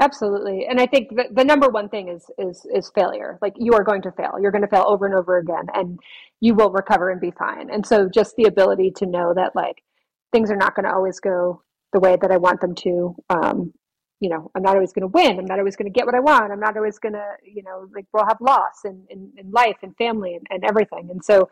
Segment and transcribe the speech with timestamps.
[0.00, 0.66] Absolutely.
[0.68, 3.38] And I think the, the number one thing is is is failure.
[3.42, 4.36] Like you are going to fail.
[4.40, 5.98] You're going to fail over and over again and
[6.40, 7.70] you will recover and be fine.
[7.70, 9.82] And so just the ability to know that like
[10.32, 13.14] things are not going to always go the way that I want them to.
[13.28, 13.72] Um,
[14.18, 15.38] you know, I'm not always going to win.
[15.38, 16.52] I'm not always going to get what I want.
[16.52, 19.76] I'm not always going to, you know, like we'll have loss in, in, in life
[19.82, 21.08] and family and, and everything.
[21.10, 21.50] And so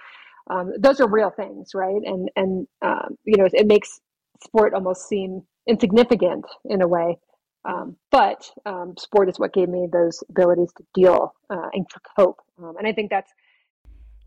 [0.48, 2.00] um, those are real things, right?
[2.04, 4.00] And, and um, you know, it makes
[4.42, 7.18] sport almost seem insignificant in a way.
[7.64, 12.00] Um, but um, sport is what gave me those abilities to deal uh, and to
[12.16, 12.40] cope.
[12.58, 13.30] Um, and I think that's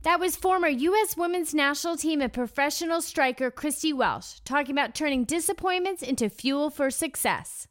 [0.03, 1.15] that was former U.S.
[1.15, 6.91] women's national team and professional striker Christie Welsh talking about turning disappointments into fuel for
[6.91, 7.69] success.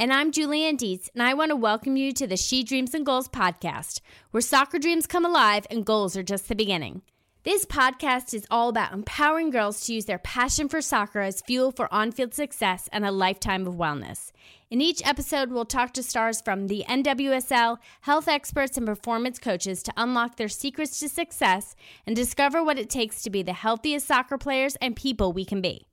[0.00, 3.04] And I'm JulieAnne Dietz, and I want to welcome you to the She Dreams in
[3.04, 4.00] Goals podcast,
[4.32, 7.02] where soccer dreams come alive and goals are just the beginning.
[7.44, 11.72] This podcast is all about empowering girls to use their passion for soccer as fuel
[11.72, 14.32] for on field success and a lifetime of wellness.
[14.70, 19.82] In each episode, we'll talk to stars from the NWSL, health experts, and performance coaches
[19.82, 24.06] to unlock their secrets to success and discover what it takes to be the healthiest
[24.06, 25.86] soccer players and people we can be.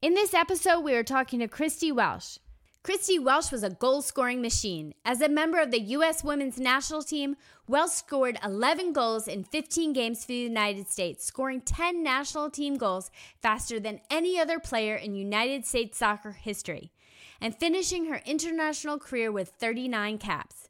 [0.00, 2.38] In this episode, we are talking to Christie Welsh.
[2.84, 4.92] Christie Welsh was a goal scoring machine.
[5.06, 6.22] As a member of the U.S.
[6.22, 7.34] women's national team,
[7.66, 12.76] Welsh scored 11 goals in 15 games for the United States, scoring 10 national team
[12.76, 13.10] goals
[13.40, 16.92] faster than any other player in United States soccer history
[17.40, 20.68] and finishing her international career with 39 caps.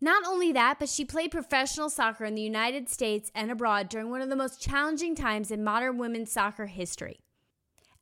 [0.00, 4.10] Not only that, but she played professional soccer in the United States and abroad during
[4.10, 7.18] one of the most challenging times in modern women's soccer history.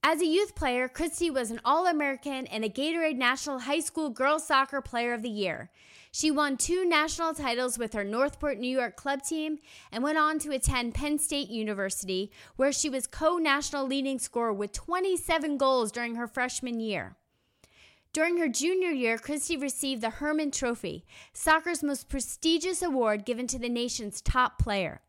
[0.03, 4.09] As a youth player, Christie was an All American and a Gatorade National High School
[4.09, 5.71] Girls Soccer Player of the Year.
[6.11, 9.59] She won two national titles with her Northport, New York club team
[9.93, 14.55] and went on to attend Penn State University, where she was co national leading scorer
[14.55, 17.17] with 27 goals during her freshman year.
[18.15, 21.05] During her junior year, Christie received the Hermann Trophy,
[21.35, 25.03] soccer's most prestigious award given to the nation's top player.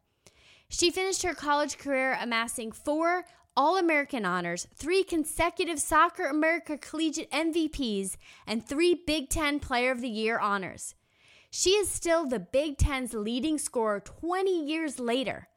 [0.68, 3.26] She finished her college career amassing four
[3.58, 8.16] All American honors, three consecutive Soccer America Collegiate MVPs,
[8.48, 10.96] and three Big Ten Player of the Year honors.
[11.50, 15.50] She is still the Big Ten's leading scorer 20 years later.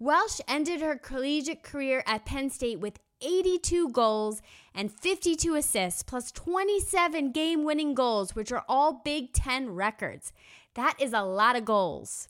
[0.00, 4.42] Welsh ended her collegiate career at Penn State with 82 goals
[4.74, 10.32] and 52 assists, plus 27 game winning goals, which are all Big Ten records.
[10.74, 12.26] That is a lot of goals.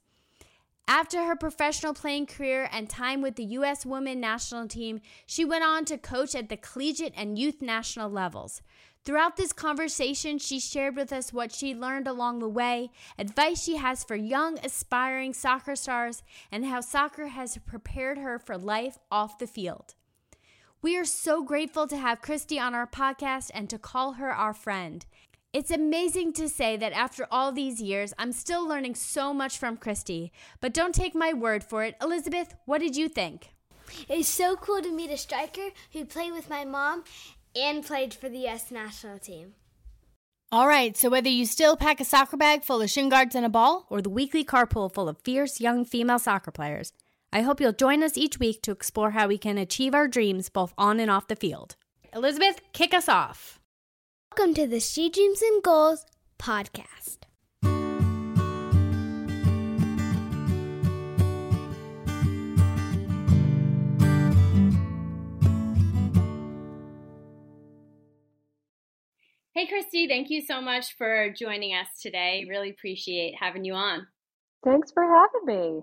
[0.89, 3.87] After her professional playing career and time with the U.S.
[3.87, 8.63] women national team, she went on to coach at the collegiate and youth national levels.
[9.05, 13.77] Throughout this conversation, she shared with us what she learned along the way, advice she
[13.77, 16.23] has for young, aspiring soccer stars,
[16.53, 19.95] and how soccer has prepared her for life off the field.
[20.83, 24.55] We are so grateful to have Christie on our podcast and to call her our
[24.55, 25.05] friend.
[25.53, 29.77] It's amazing to say that after all these years, I'm still learning so much from
[29.77, 30.33] Christie.
[30.63, 31.95] But don't take my word for it.
[32.01, 33.51] Elizabeth, what did you think?
[34.09, 37.05] It's so cool to meet a striker who played with my mom
[37.55, 38.71] and played for the U.S.
[38.71, 39.53] national team.
[40.51, 43.45] All right, so whether you still pack a soccer bag full of shin guards and
[43.45, 46.95] a ball, or the weekly carpool full of fierce young female soccer players,
[47.31, 50.49] I hope you'll join us each week to explore how we can achieve our dreams
[50.49, 51.77] both on and off the field.
[52.15, 53.59] Elizabeth, kick us off.
[54.35, 56.07] Welcome to the She Dreams in Goals
[56.39, 57.19] podcast.
[69.53, 72.47] Hey, Christie, thank you so much for joining us today.
[72.49, 74.07] Really appreciate having you on.
[74.65, 75.83] Thanks for having me.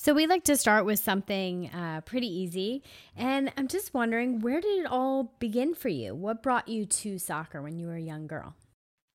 [0.00, 2.84] So, we like to start with something uh, pretty easy.
[3.16, 6.14] And I'm just wondering, where did it all begin for you?
[6.14, 8.54] What brought you to soccer when you were a young girl?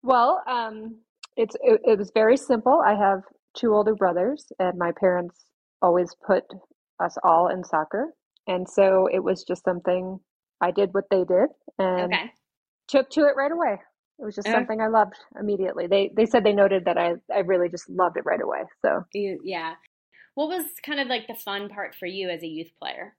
[0.03, 0.97] Well, um,
[1.37, 2.83] it's it, it was very simple.
[2.85, 3.21] I have
[3.55, 5.45] two older brothers, and my parents
[5.81, 6.43] always put
[6.99, 8.13] us all in soccer.
[8.47, 10.19] And so it was just something
[10.59, 11.47] I did what they did
[11.79, 12.31] and okay.
[12.89, 13.79] took to it right away.
[14.19, 14.55] It was just okay.
[14.55, 15.87] something I loved immediately.
[15.87, 18.63] They they said they noted that I I really just loved it right away.
[18.83, 19.75] So yeah,
[20.35, 23.15] what was kind of like the fun part for you as a youth player?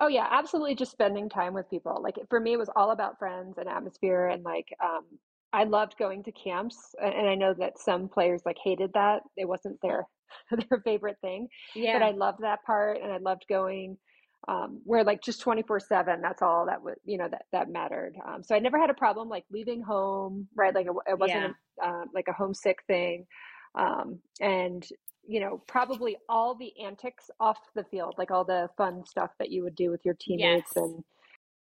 [0.00, 0.74] Oh yeah, absolutely.
[0.74, 2.00] Just spending time with people.
[2.02, 5.04] Like for me, it was all about friends and atmosphere, and like um,
[5.52, 6.94] I loved going to camps.
[7.02, 10.06] And I know that some players like hated that; it wasn't their
[10.50, 11.48] their favorite thing.
[11.74, 11.98] Yeah.
[11.98, 13.98] But I loved that part, and I loved going
[14.46, 16.20] um, where like just twenty four seven.
[16.22, 18.14] That's all that was you know that that mattered.
[18.24, 20.46] Um, so I never had a problem like leaving home.
[20.54, 21.84] Right, like it, it wasn't yeah.
[21.84, 23.26] a, uh, like a homesick thing.
[23.74, 24.86] Um, and
[25.28, 29.50] you know, probably all the antics off the field, like all the fun stuff that
[29.50, 30.72] you would do with your teammates.
[30.74, 30.82] Yes.
[30.82, 31.04] And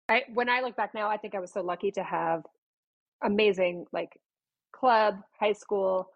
[0.08, 2.44] I, when I look back now, I think I was so lucky to have
[3.24, 4.22] amazing, like
[4.72, 6.12] club, high school,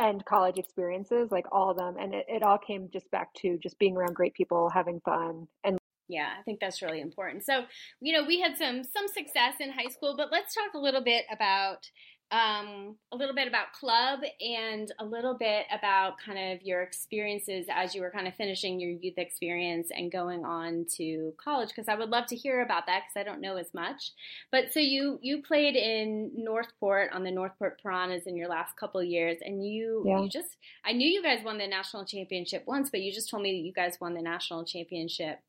[0.00, 1.94] and college experiences, like all of them.
[2.00, 5.46] And it, it all came just back to just being around great people, having fun,
[5.62, 7.44] and yeah, I think that's really important.
[7.44, 7.62] So,
[8.00, 11.02] you know, we had some some success in high school, but let's talk a little
[11.02, 11.88] bit about
[12.32, 17.66] um, a little bit about club and a little bit about kind of your experiences
[17.70, 21.88] as you were kind of finishing your youth experience and going on to college because
[21.88, 24.12] I would love to hear about that because I don't know as much.
[24.50, 29.02] But so you you played in Northport on the Northport Piranhas in your last couple
[29.02, 30.22] years and you yeah.
[30.22, 30.56] you just
[30.86, 33.66] I knew you guys won the national championship once but you just told me that
[33.66, 35.40] you guys won the national championship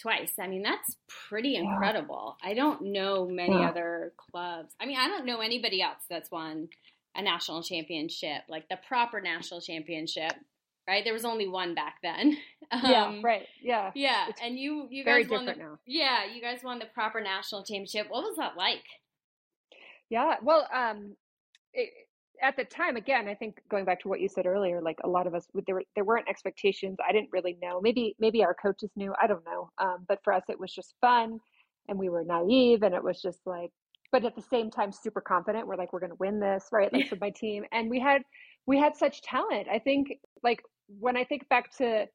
[0.00, 0.32] twice.
[0.40, 0.96] I mean, that's
[1.28, 2.36] pretty incredible.
[2.42, 3.68] I don't know many yeah.
[3.68, 4.74] other clubs.
[4.80, 6.68] I mean, I don't know anybody else that's won
[7.14, 10.32] a national championship, like the proper national championship.
[10.86, 12.36] Right, there was only one back then.
[12.72, 13.46] Um, yeah, right.
[13.62, 14.24] Yeah, yeah.
[14.30, 15.78] It's and you, you guys won the, now.
[15.86, 18.06] Yeah, you guys won the proper national championship.
[18.08, 18.82] What was that like?
[20.08, 21.14] Yeah, well, um,
[21.74, 21.90] it,
[22.42, 25.08] at the time again i think going back to what you said earlier like a
[25.08, 26.98] lot of us there, were, there weren't expectations.
[27.06, 27.80] I didn't really know.
[27.80, 29.14] Maybe maybe our coaches knew.
[29.20, 29.70] I don't know.
[29.78, 31.38] Um, but for us it was just fun
[31.88, 33.70] and we were naive and it was just like
[34.12, 35.66] but at the same time super confident.
[35.66, 36.92] We're like we're going to win this right?
[36.92, 37.64] Like with my team.
[37.72, 38.22] And we had
[38.66, 39.68] we had such talent.
[39.70, 40.08] I think
[40.42, 42.06] like when i think back to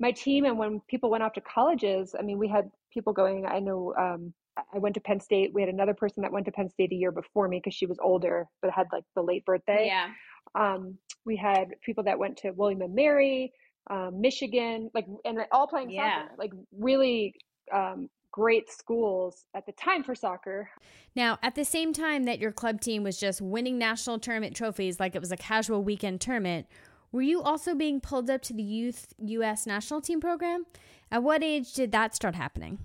[0.00, 3.46] my team and when people went off to colleges i mean we had people going
[3.46, 4.32] i know um,
[4.72, 5.52] I went to Penn State.
[5.54, 7.86] We had another person that went to Penn State a year before me because she
[7.86, 9.86] was older, but had like the late birthday.
[9.86, 10.08] Yeah.
[10.54, 13.52] Um, we had people that went to William and Mary,
[13.90, 16.22] um, Michigan, like, and all playing yeah.
[16.22, 17.34] soccer, like really
[17.72, 20.70] um, great schools at the time for soccer.
[21.14, 25.00] Now, at the same time that your club team was just winning national tournament trophies
[25.00, 26.66] like it was a casual weekend tournament,
[27.10, 29.66] were you also being pulled up to the youth U.S.
[29.66, 30.66] national team program?
[31.10, 32.78] At what age did that start happening?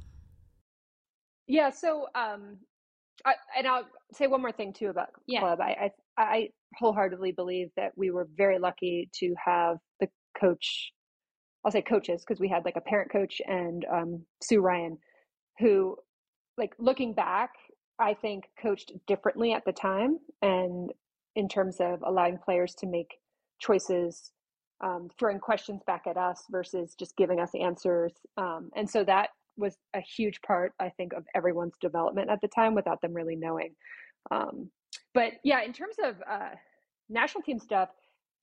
[1.47, 1.69] Yeah.
[1.69, 2.57] So, um,
[3.25, 5.39] I, and I'll say one more thing too about yeah.
[5.39, 5.61] club.
[5.61, 10.07] I, I, I wholeheartedly believe that we were very lucky to have the
[10.39, 10.91] coach.
[11.63, 14.97] I'll say coaches because we had like a parent coach and um, Sue Ryan,
[15.59, 15.95] who,
[16.57, 17.51] like looking back,
[17.99, 20.91] I think coached differently at the time, and
[21.35, 23.11] in terms of allowing players to make
[23.59, 24.31] choices,
[24.83, 29.29] um, throwing questions back at us versus just giving us answers, um, and so that
[29.57, 33.35] was a huge part, I think, of everyone's development at the time without them really
[33.35, 33.75] knowing.
[34.31, 34.69] Um,
[35.13, 36.55] but yeah, in terms of uh,
[37.09, 37.89] national team stuff,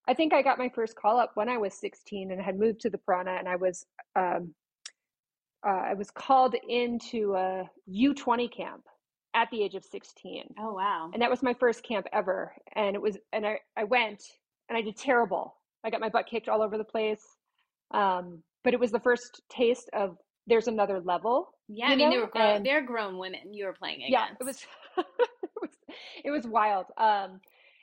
[0.08, 2.80] I think I got my first call up when I was 16 and had moved
[2.80, 3.84] to the Piranha, and I was
[4.16, 4.54] um,
[5.66, 8.82] uh, I was called into a U20 camp
[9.34, 10.54] at the age of 16.
[10.58, 11.10] Oh wow!
[11.12, 14.22] And that was my first camp ever, and it was and I I went
[14.68, 15.56] and I did terrible.
[15.84, 17.24] I got my butt kicked all over the place.
[17.92, 20.16] Um, but it was the first taste of
[20.46, 21.54] there's another level.
[21.68, 22.10] Yeah, I mean know?
[22.10, 24.12] they were grown, and, they're grown women you were playing against.
[24.12, 24.66] Yeah, it was
[24.98, 25.06] it
[25.60, 25.70] was,
[26.24, 26.86] it was wild.
[26.96, 27.40] Um,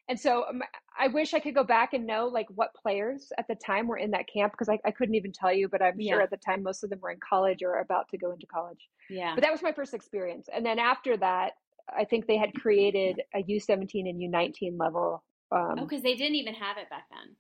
[0.09, 0.62] and so um,
[0.98, 3.98] I wish I could go back and know like what players at the time were
[3.98, 6.13] in that camp because I, I couldn't even tell you, but I'm yeah.
[6.13, 8.45] sure at the time most of them were in college or about to go into
[8.48, 8.88] college.
[9.09, 9.36] Yeah.
[9.36, 10.48] But that was my first experience.
[10.54, 11.54] And then after that,
[11.95, 15.24] I think they had created a U17 and U19 level.
[15.51, 17.36] Um, oh, because they didn't even have it back then.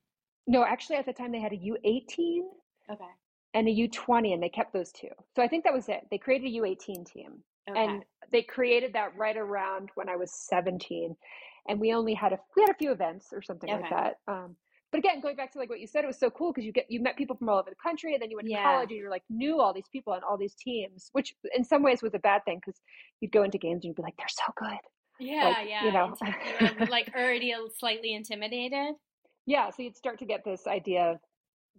[0.45, 2.39] No, actually, at the time they had a U18.
[2.89, 3.05] Okay
[3.57, 5.09] and a U20, and they kept those two.
[5.35, 6.01] So I think that was it.
[6.11, 7.83] They created a U18 team, okay.
[7.85, 11.15] and they created that right around when I was 17,
[11.67, 13.81] and we only had a we had a few events or something okay.
[13.81, 14.13] like that.
[14.31, 14.55] Um,
[14.91, 16.71] but again, going back to like what you said, it was so cool because you
[16.71, 18.63] get you met people from all over the country, and then you went to yeah.
[18.63, 21.81] college and you're like knew all these people and all these teams, which in some
[21.81, 22.79] ways was a bad thing because
[23.21, 24.77] you'd go into games and you'd be like, they're so good.
[25.19, 25.83] Yeah, like, yeah.
[25.83, 26.13] You know,
[26.79, 28.93] you like already slightly intimidated.
[29.47, 31.17] Yeah, so you'd start to get this idea of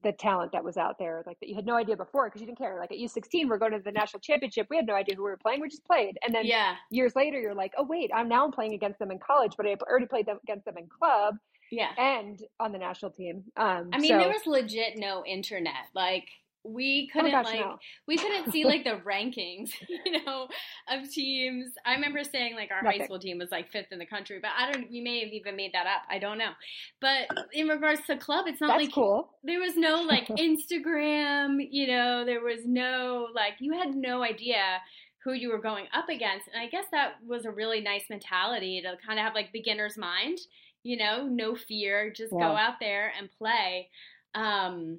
[0.02, 2.46] the talent that was out there, like that you had no idea before because you
[2.46, 2.78] didn't care.
[2.78, 4.66] Like at U16, we're going to the national championship.
[4.70, 5.60] We had no idea who we were playing.
[5.60, 6.18] We just played.
[6.24, 6.76] And then yeah.
[6.90, 9.76] years later, you're like, oh, wait, I'm now playing against them in college, but I
[9.88, 11.36] already played them against them in club.
[11.70, 11.90] Yeah.
[11.98, 13.44] And on the national team.
[13.56, 15.88] Um, I mean, so, there was legit no internet.
[15.94, 16.28] Like,
[16.68, 17.78] we oh couldn't oh gosh, like no.
[18.06, 20.48] we couldn't see like the rankings you know
[20.88, 23.00] of teams i remember saying like our Nothing.
[23.00, 25.32] high school team was like fifth in the country but i don't we may have
[25.32, 26.52] even made that up i don't know
[27.00, 31.58] but in regards to club it's not That's like cool there was no like instagram
[31.70, 34.80] you know there was no like you had no idea
[35.24, 38.80] who you were going up against and i guess that was a really nice mentality
[38.80, 40.38] to kind of have like beginner's mind
[40.82, 42.38] you know no fear just yeah.
[42.38, 43.88] go out there and play
[44.34, 44.98] um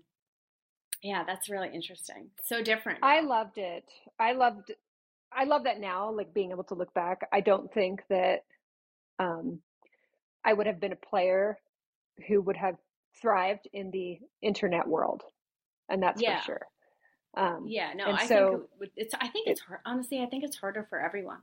[1.01, 2.29] yeah, that's really interesting.
[2.45, 2.99] So different.
[3.01, 3.85] I loved it.
[4.19, 4.71] I loved
[5.31, 7.27] I love that now, like being able to look back.
[7.31, 8.45] I don't think that
[9.19, 9.59] um
[10.43, 11.59] I would have been a player
[12.27, 12.75] who would have
[13.21, 15.23] thrived in the internet world.
[15.89, 16.39] And that's yeah.
[16.39, 16.67] for sure.
[17.37, 19.13] Um, yeah, no, I so think it's.
[19.19, 19.81] I think it's hard.
[19.85, 21.39] Honestly, I think it's harder for everyone.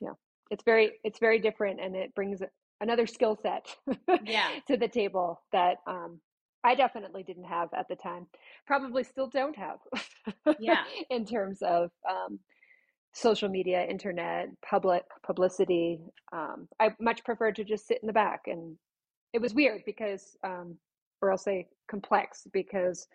[0.00, 0.14] Yeah,
[0.50, 2.42] it's very, it's very different, and it brings
[2.80, 3.76] another skill set
[4.24, 4.48] yeah.
[4.66, 6.20] to the table that um,
[6.64, 8.26] I definitely didn't have at the time.
[8.66, 9.78] Probably still don't have.
[10.58, 10.84] yeah.
[11.10, 12.38] in terms of um,
[13.12, 16.00] social media, internet, public publicity.
[16.32, 18.76] Um, I much preferred to just sit in the back, and
[19.32, 20.76] it was weird because, um,
[21.22, 23.06] or I'll say complex because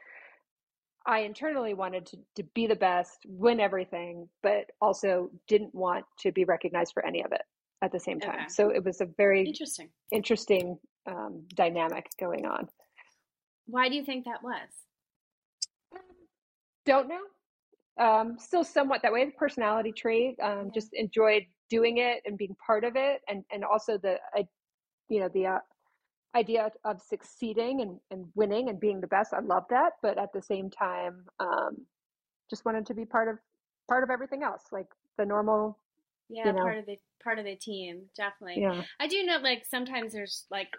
[1.06, 6.32] I internally wanted to, to be the best, win everything, but also didn't want to
[6.32, 7.42] be recognized for any of it
[7.82, 8.36] at the same time.
[8.36, 8.48] Okay.
[8.50, 10.78] So it was a very interesting, interesting
[11.08, 12.68] um, dynamic going on.
[13.70, 14.70] Why do you think that was?
[16.86, 18.04] Don't know.
[18.04, 19.30] Um, still somewhat that way.
[19.38, 20.40] Personality trait.
[20.42, 20.72] Um, yeah.
[20.74, 24.44] Just enjoyed doing it and being part of it, and and also the, uh,
[25.10, 25.60] you know, the uh,
[26.36, 29.34] idea of succeeding and, and winning and being the best.
[29.34, 31.86] I love that, but at the same time, um,
[32.50, 33.38] just wanted to be part of
[33.88, 35.78] part of everything else, like the normal.
[36.30, 38.62] Yeah, you know, part of the part of the team, definitely.
[38.62, 38.84] Yeah.
[39.00, 40.70] I do know, like sometimes there's like,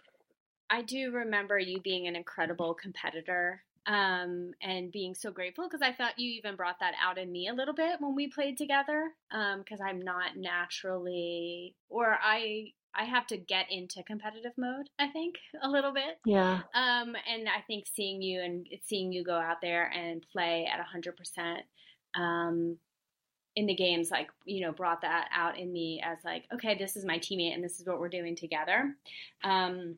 [0.70, 5.92] I do remember you being an incredible competitor um, and being so grateful because I
[5.92, 9.10] thought you even brought that out in me a little bit when we played together
[9.30, 15.08] because um, I'm not naturally, or I I have to get into competitive mode, I
[15.08, 16.18] think, a little bit.
[16.24, 16.60] Yeah.
[16.74, 20.84] Um, and I think seeing you and seeing you go out there and play at
[20.84, 22.76] 100% um,
[23.54, 26.96] in the games, like, you know, brought that out in me as, like, okay, this
[26.96, 28.96] is my teammate and this is what we're doing together.
[29.44, 29.96] Um,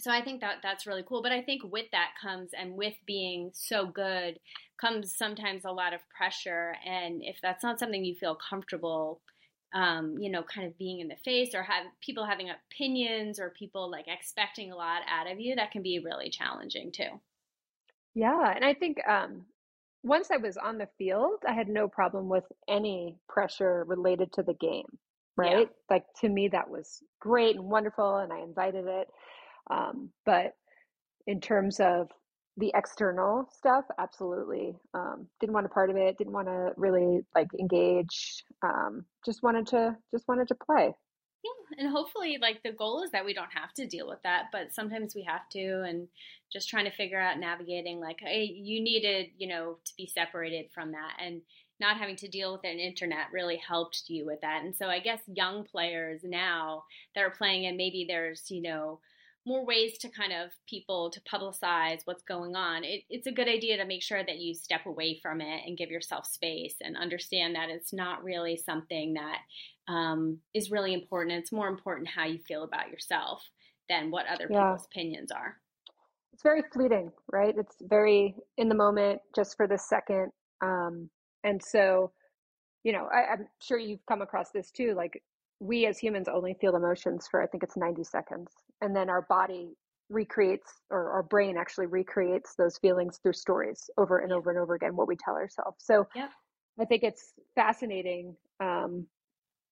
[0.00, 1.22] so I think that that's really cool.
[1.22, 4.38] But I think with that comes, and with being so good,
[4.80, 6.74] comes sometimes a lot of pressure.
[6.86, 9.20] And if that's not something you feel comfortable,
[9.74, 13.50] um, you know, kind of being in the face or have people having opinions or
[13.50, 17.20] people like expecting a lot out of you, that can be really challenging too.
[18.14, 18.52] Yeah.
[18.54, 19.44] And I think um,
[20.02, 24.42] once I was on the field, I had no problem with any pressure related to
[24.42, 24.86] the game,
[25.36, 25.68] right?
[25.68, 25.74] Yeah.
[25.90, 29.08] Like to me, that was great and wonderful, and I invited it.
[29.70, 30.54] Um, but
[31.26, 32.08] in terms of
[32.56, 34.74] the external stuff absolutely.
[34.92, 39.42] Um, didn't want a part of it didn't want to really like engage um, just
[39.42, 40.92] wanted to just wanted to play.
[41.44, 44.46] Yeah and hopefully like the goal is that we don't have to deal with that
[44.50, 46.08] but sometimes we have to and
[46.52, 50.66] just trying to figure out navigating like hey you needed you know to be separated
[50.74, 51.40] from that and
[51.80, 54.98] not having to deal with an internet really helped you with that and so i
[54.98, 56.82] guess young players now
[57.14, 58.98] that are playing and maybe there's you know
[59.46, 63.48] more ways to kind of people to publicize what's going on, it, it's a good
[63.48, 66.96] idea to make sure that you step away from it and give yourself space and
[66.96, 69.38] understand that it's not really something that
[69.92, 71.38] um, is really important.
[71.38, 73.42] It's more important how you feel about yourself
[73.88, 74.64] than what other yeah.
[74.64, 75.56] people's opinions are.
[76.34, 77.54] It's very fleeting, right?
[77.56, 80.30] It's very in the moment, just for the second.
[80.60, 81.08] Um,
[81.42, 82.12] and so,
[82.84, 84.94] you know, I, I'm sure you've come across this too.
[84.94, 85.22] Like
[85.60, 88.50] we as humans only feel emotions for I think it's 90 seconds
[88.80, 89.74] and then our body
[90.08, 94.74] recreates or our brain actually recreates those feelings through stories over and over and over
[94.74, 95.76] again what we tell ourselves.
[95.84, 96.30] So yep.
[96.80, 99.06] i think it's fascinating um,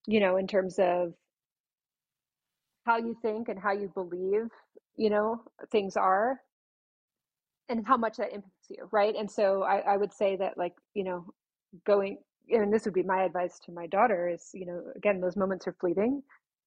[0.06, 1.14] you know in terms of
[2.84, 4.48] how you think and how you believe
[4.96, 5.40] you know
[5.72, 6.40] things are
[7.68, 9.14] and how much that impacts you right?
[9.16, 11.26] And so I, I would say that like you know
[11.86, 15.36] going and this would be my advice to my daughter is you know again those
[15.36, 16.22] moments are fleeting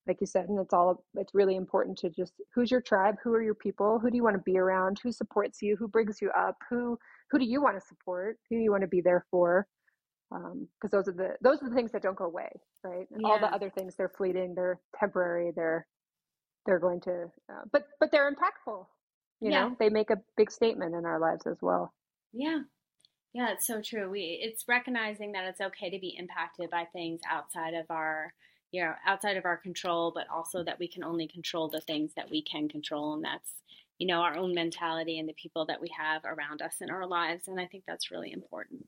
[0.07, 3.15] like you said and it's all it's really important to just who's your tribe?
[3.23, 3.99] Who are your people?
[3.99, 4.99] Who do you want to be around?
[5.03, 5.75] Who supports you?
[5.77, 6.57] Who brings you up?
[6.69, 6.97] Who
[7.29, 8.37] who do you want to support?
[8.49, 9.67] Who do you want to be there for?
[10.31, 12.49] Because um, those are the those are the things that don't go away
[12.83, 13.07] right?
[13.11, 13.27] And yeah.
[13.29, 15.87] all the other things they're fleeting they're temporary they're
[16.67, 18.85] they're going to uh, but but they're impactful
[19.41, 19.69] you yeah.
[19.69, 19.75] know?
[19.79, 21.93] They make a big statement in our lives as well.
[22.33, 22.59] Yeah
[23.33, 24.09] yeah it's so true.
[24.09, 28.33] We it's recognizing that it's okay to be impacted by things outside of our
[28.71, 32.11] you know outside of our control but also that we can only control the things
[32.15, 33.51] that we can control and that's
[33.97, 37.07] you know our own mentality and the people that we have around us in our
[37.07, 38.85] lives and i think that's really important.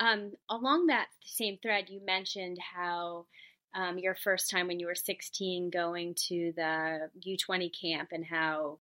[0.00, 3.26] Um, along that same thread you mentioned how
[3.74, 8.78] um, your first time when you were 16 going to the u20 camp and how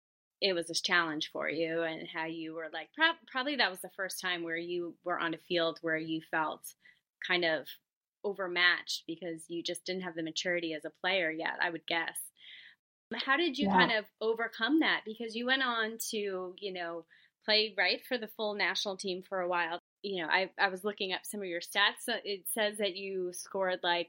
[0.43, 3.81] it was a challenge for you and how you were like pro- probably that was
[3.81, 6.61] the first time where you were on a field where you felt
[7.27, 7.65] kind of
[8.25, 12.19] overmatched because you just didn't have the maturity as a player yet, I would guess.
[13.25, 13.75] How did you yeah.
[13.75, 15.03] kind of overcome that?
[15.07, 17.05] Because you went on to, you know,
[17.45, 19.79] play right for the full national team for a while.
[20.03, 22.09] You know, I, I was looking up some of your stats.
[22.25, 24.09] It says that you scored like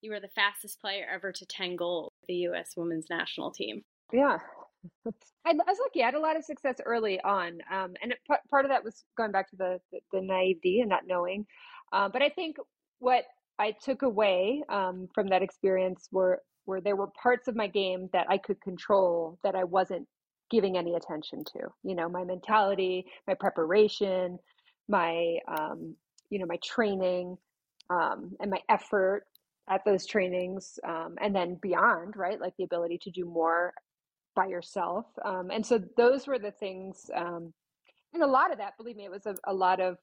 [0.00, 2.72] you were the fastest player ever to 10 goals with the U.S.
[2.76, 3.82] women's national team.
[4.12, 4.38] Yeah.
[5.46, 6.02] I, was lucky.
[6.02, 7.58] I had a lot of success early on.
[7.70, 8.18] Um, and it,
[8.50, 11.46] part of that was going back to the, the, the naivety and not knowing.
[11.92, 12.56] Uh, but I think
[12.98, 13.24] what
[13.58, 18.08] I took away um, from that experience were where there were parts of my game
[18.12, 20.06] that I could control that I wasn't
[20.50, 21.60] giving any attention to.
[21.82, 24.38] You know, my mentality, my preparation,
[24.88, 25.96] my um,
[26.30, 27.36] you know, my training,
[27.90, 29.24] um, and my effort
[29.68, 32.40] at those trainings, um, and then beyond, right?
[32.40, 33.72] Like the ability to do more
[34.34, 35.06] by yourself.
[35.24, 37.52] Um, and so those were the things, um,
[38.14, 39.96] and a lot of that, believe me, it was a, a lot of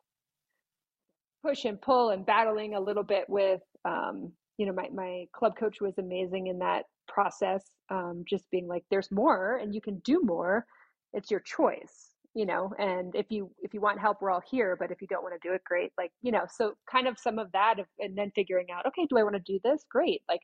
[1.43, 5.53] push and pull and battling a little bit with um, you know my, my club
[5.57, 9.99] coach was amazing in that process um, just being like there's more and you can
[9.99, 10.65] do more
[11.13, 14.75] it's your choice you know and if you if you want help we're all here
[14.79, 17.17] but if you don't want to do it great like you know so kind of
[17.17, 20.21] some of that and then figuring out okay do i want to do this great
[20.29, 20.41] like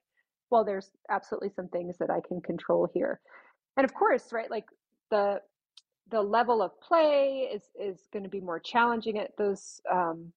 [0.50, 3.20] well there's absolutely some things that i can control here
[3.78, 4.66] and of course right like
[5.12, 5.40] the
[6.12, 10.32] the level of play is is going to be more challenging at those um,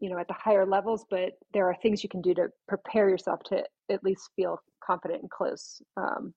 [0.00, 3.08] you know at the higher levels but there are things you can do to prepare
[3.08, 6.32] yourself to at least feel confident and close um,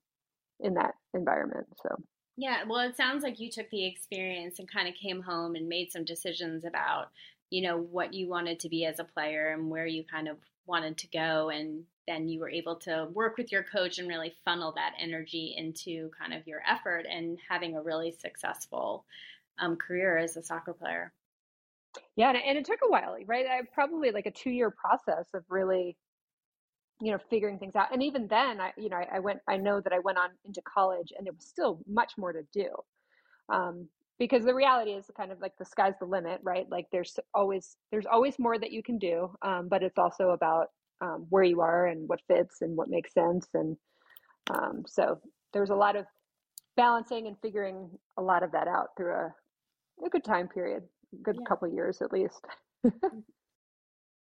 [0.59, 1.89] in that environment so.
[2.37, 5.67] Yeah well it sounds like you took the experience and kind of came home and
[5.67, 7.07] made some decisions about
[7.51, 10.37] you know what you wanted to be as a player and where you kind of
[10.65, 14.33] wanted to go and then you were able to work with your coach and really
[14.43, 19.05] funnel that energy into kind of your effort and having a really successful
[19.59, 21.13] um, career as a soccer player.
[22.15, 23.45] Yeah and, and it took a while right?
[23.45, 25.97] I, probably like a two year process of really
[27.01, 27.91] you know figuring things out.
[27.91, 30.29] And even then i you know I, I, went i know that i went on
[30.45, 32.69] into college and there was still much more to do.
[33.49, 33.89] Um,
[34.21, 37.75] because the reality is kind of like the sky's the limit right like there's always
[37.91, 40.67] there's always more that you can do um, but it's also about
[41.01, 43.75] um, where you are and what fits and what makes sense and
[44.51, 45.19] um, so
[45.53, 46.05] there's a lot of
[46.77, 49.33] balancing and figuring a lot of that out through a,
[50.05, 50.83] a good time period
[51.23, 51.45] good yeah.
[51.47, 52.45] couple years at least.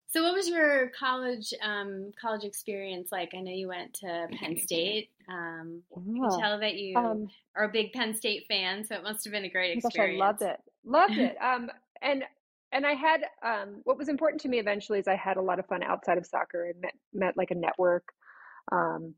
[0.08, 3.30] so, what was your college um, college experience like?
[3.34, 5.10] I know you went to Penn State.
[5.28, 6.28] Um, yeah.
[6.28, 9.32] can tell that you um, are a big Penn State fan, so it must have
[9.32, 10.18] been a great experience.
[10.18, 11.36] Gosh, I loved it, loved it.
[11.42, 11.70] Um,
[12.00, 12.24] and
[12.72, 15.58] and I had um, what was important to me eventually is I had a lot
[15.58, 18.04] of fun outside of soccer and met met like a network.
[18.70, 19.14] Um,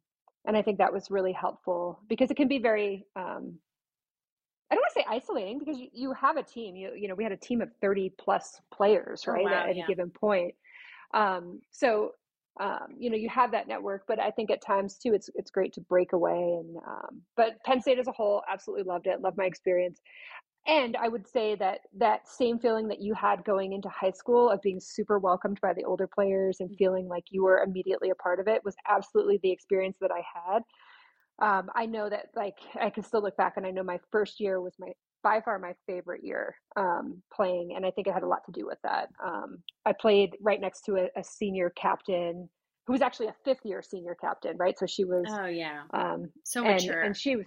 [0.47, 3.59] and I think that was really helpful because it can be very um,
[4.71, 6.75] I don't want to say isolating because you, you have a team.
[6.75, 9.63] You you know we had a team of thirty plus players, oh, right, oh, wow,
[9.63, 9.87] at any yeah.
[9.87, 10.55] given point.
[11.13, 12.13] Um, so
[12.61, 15.51] um, you know you have that network, but I think at times too it's it's
[15.51, 16.59] great to break away.
[16.61, 19.21] And um, but Penn State as a whole, absolutely loved it.
[19.21, 20.01] Loved my experience.
[20.67, 24.49] And I would say that that same feeling that you had going into high school
[24.49, 26.77] of being super welcomed by the older players and mm.
[26.79, 30.23] feeling like you were immediately a part of it was absolutely the experience that I
[30.35, 30.63] had
[31.41, 34.39] um, I know that like I can still look back and I know my first
[34.39, 34.93] year was my
[35.25, 38.53] by far my favorite year um, playing, and I think it had a lot to
[38.53, 39.09] do with that.
[39.27, 42.49] Um, I played right next to a, a, senior captain
[42.87, 44.79] who was actually a fifth year senior captain, right?
[44.79, 47.47] So she was oh yeah, um, so mature, and, and she was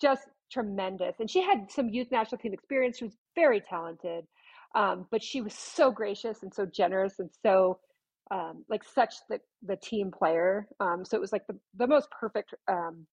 [0.00, 2.98] just tremendous, and she had some youth national team experience.
[2.98, 4.26] She was very talented,
[4.76, 7.80] um, but she was so gracious and so generous and so
[8.30, 10.68] um, like such the the team player.
[10.80, 13.06] Um, so it was like the the most perfect um,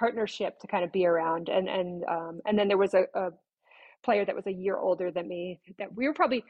[0.00, 1.48] partnership to kind of be around.
[1.48, 3.30] And and um, and then there was a, a
[4.02, 6.42] player that was a year older than me that we were probably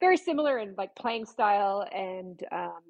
[0.00, 2.80] very similar in like playing style and um,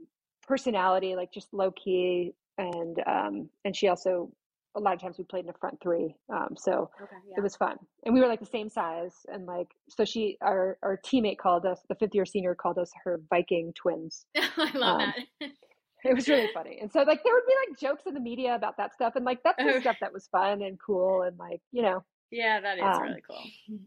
[0.47, 2.33] personality, like just low key.
[2.57, 4.31] And um, and she also
[4.77, 7.35] a lot of times we played in a front three, um, so okay, yeah.
[7.39, 7.77] it was fun.
[8.05, 11.67] And we were like the same size, and like so she our our teammate called
[11.67, 14.27] us the fifth year senior called us her Viking twins.
[14.37, 15.51] I love um, that.
[16.05, 16.79] it was really funny.
[16.81, 19.25] And so like there would be like jokes in the media about that stuff and
[19.25, 22.05] like that's the stuff that was fun and cool and like, you know.
[22.31, 23.43] Yeah, that is um, really cool.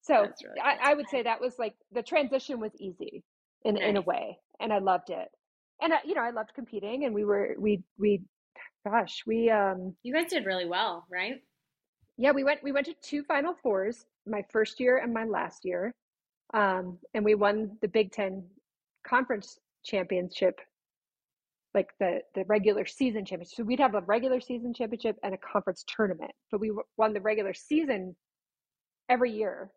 [0.00, 3.22] So really I, I, would say that was like the transition was easy
[3.66, 3.84] in nice.
[3.84, 4.38] in a way.
[4.58, 5.28] And I loved it.
[5.82, 8.22] And I, you know, I loved competing and we were we we
[8.86, 11.42] gosh, we um You guys did really well, right?
[12.16, 15.66] Yeah, we went we went to two final fours, my first year and my last
[15.66, 15.94] year.
[16.54, 18.44] Um and we won the Big 10
[19.06, 20.58] conference championship
[21.78, 23.54] like the the regular season championship.
[23.56, 27.20] So we'd have a regular season championship and a conference tournament, but we won the
[27.20, 28.16] regular season
[29.08, 29.70] every year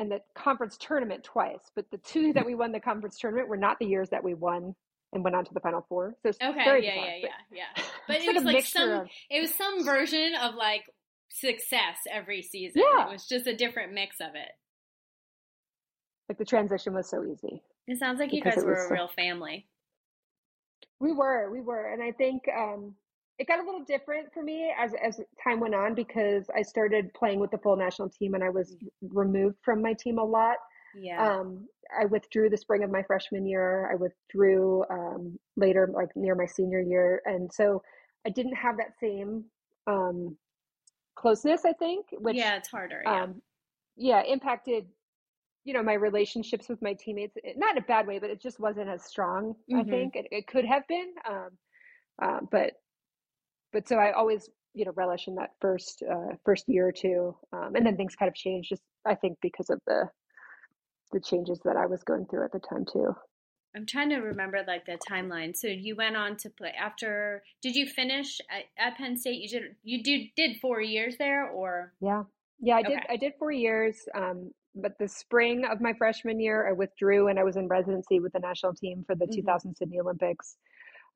[0.00, 1.70] and the conference tournament twice.
[1.76, 4.34] But the two that we won the conference tournament were not the years that we
[4.34, 4.74] won
[5.12, 6.14] and went on to the final four.
[6.24, 7.28] So okay, yeah, yeah, yeah,
[7.76, 7.84] yeah.
[8.08, 10.82] But it was like some it was some version of like
[11.28, 12.82] success every season.
[12.82, 13.06] Yeah.
[13.06, 14.50] It was just a different mix of it.
[16.28, 17.62] Like the transition was so easy.
[17.86, 19.68] It sounds like you guys were a real family.
[21.00, 22.94] We were, we were, and I think um,
[23.38, 27.12] it got a little different for me as as time went on because I started
[27.14, 30.56] playing with the full national team and I was removed from my team a lot.
[30.94, 31.26] Yeah.
[31.26, 31.66] Um,
[31.98, 33.90] I withdrew the spring of my freshman year.
[33.90, 37.82] I withdrew um, later, like near my senior year, and so
[38.26, 39.44] I didn't have that same
[39.86, 40.36] um,
[41.16, 41.64] closeness.
[41.64, 43.02] I think, which yeah, it's harder.
[43.04, 43.22] Yeah.
[43.22, 43.42] Um,
[43.96, 44.86] yeah, impacted
[45.64, 48.60] you know my relationships with my teammates not in a bad way but it just
[48.60, 49.80] wasn't as strong mm-hmm.
[49.80, 50.16] i think.
[50.16, 51.48] It, it, could have been um,
[52.22, 52.72] uh, but
[53.72, 57.36] but so i always you know relish in that first uh, first year or two
[57.52, 60.04] um, and then things kind of changed just i think because of the
[61.12, 63.14] the changes that i was going through at the time too.
[63.74, 65.56] I'm trying to remember like the timeline.
[65.56, 69.40] So you went on to play after did you finish at, at penn state?
[69.40, 71.92] You did you did did four years there or?
[72.00, 72.24] Yeah.
[72.60, 76.68] Yeah i did i did four years um, but the spring of my freshman year
[76.68, 79.40] i withdrew and i was in residency with the national team for the mm-hmm.
[79.40, 80.56] 2000 sydney olympics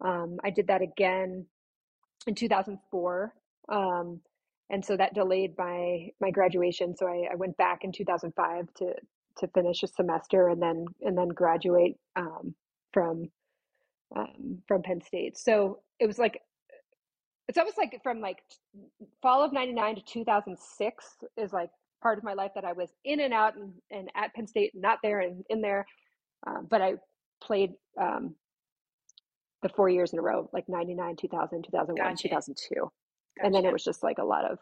[0.04, 1.46] um, i did that again
[2.26, 3.34] in 2004
[3.68, 4.20] um,
[4.70, 8.94] and so that delayed my my graduation so I, I, went back in 2005 to
[9.38, 12.54] to finish a semester and then and then graduate um,
[12.92, 13.30] from
[14.16, 16.40] um, from penn state so it was like
[17.48, 18.38] it's almost like from like
[19.20, 21.04] fall of 99 to 2006
[21.36, 21.70] is like
[22.04, 24.70] part of my life that i was in and out and, and at penn state
[24.74, 25.84] not there and in there
[26.46, 26.94] uh, but i
[27.42, 28.34] played um,
[29.64, 32.28] the four years in a row, like 99, 2000, 2001, gotcha.
[32.28, 32.74] 2002.
[32.74, 32.90] Gotcha.
[33.42, 34.58] And then it was just like a lot of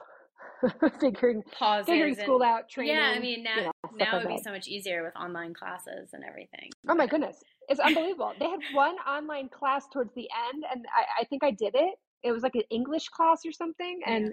[1.00, 2.94] figuring, Pauses figuring school and, out, training.
[2.94, 5.54] Yeah, I mean, now, you know, now it would be so much easier with online
[5.54, 6.70] classes and everything.
[6.88, 7.36] Oh my goodness.
[7.68, 8.32] It's unbelievable.
[8.38, 11.94] they had one online class towards the end, and I, I, think I did it.
[12.22, 14.00] It was like an English class or something.
[14.06, 14.32] And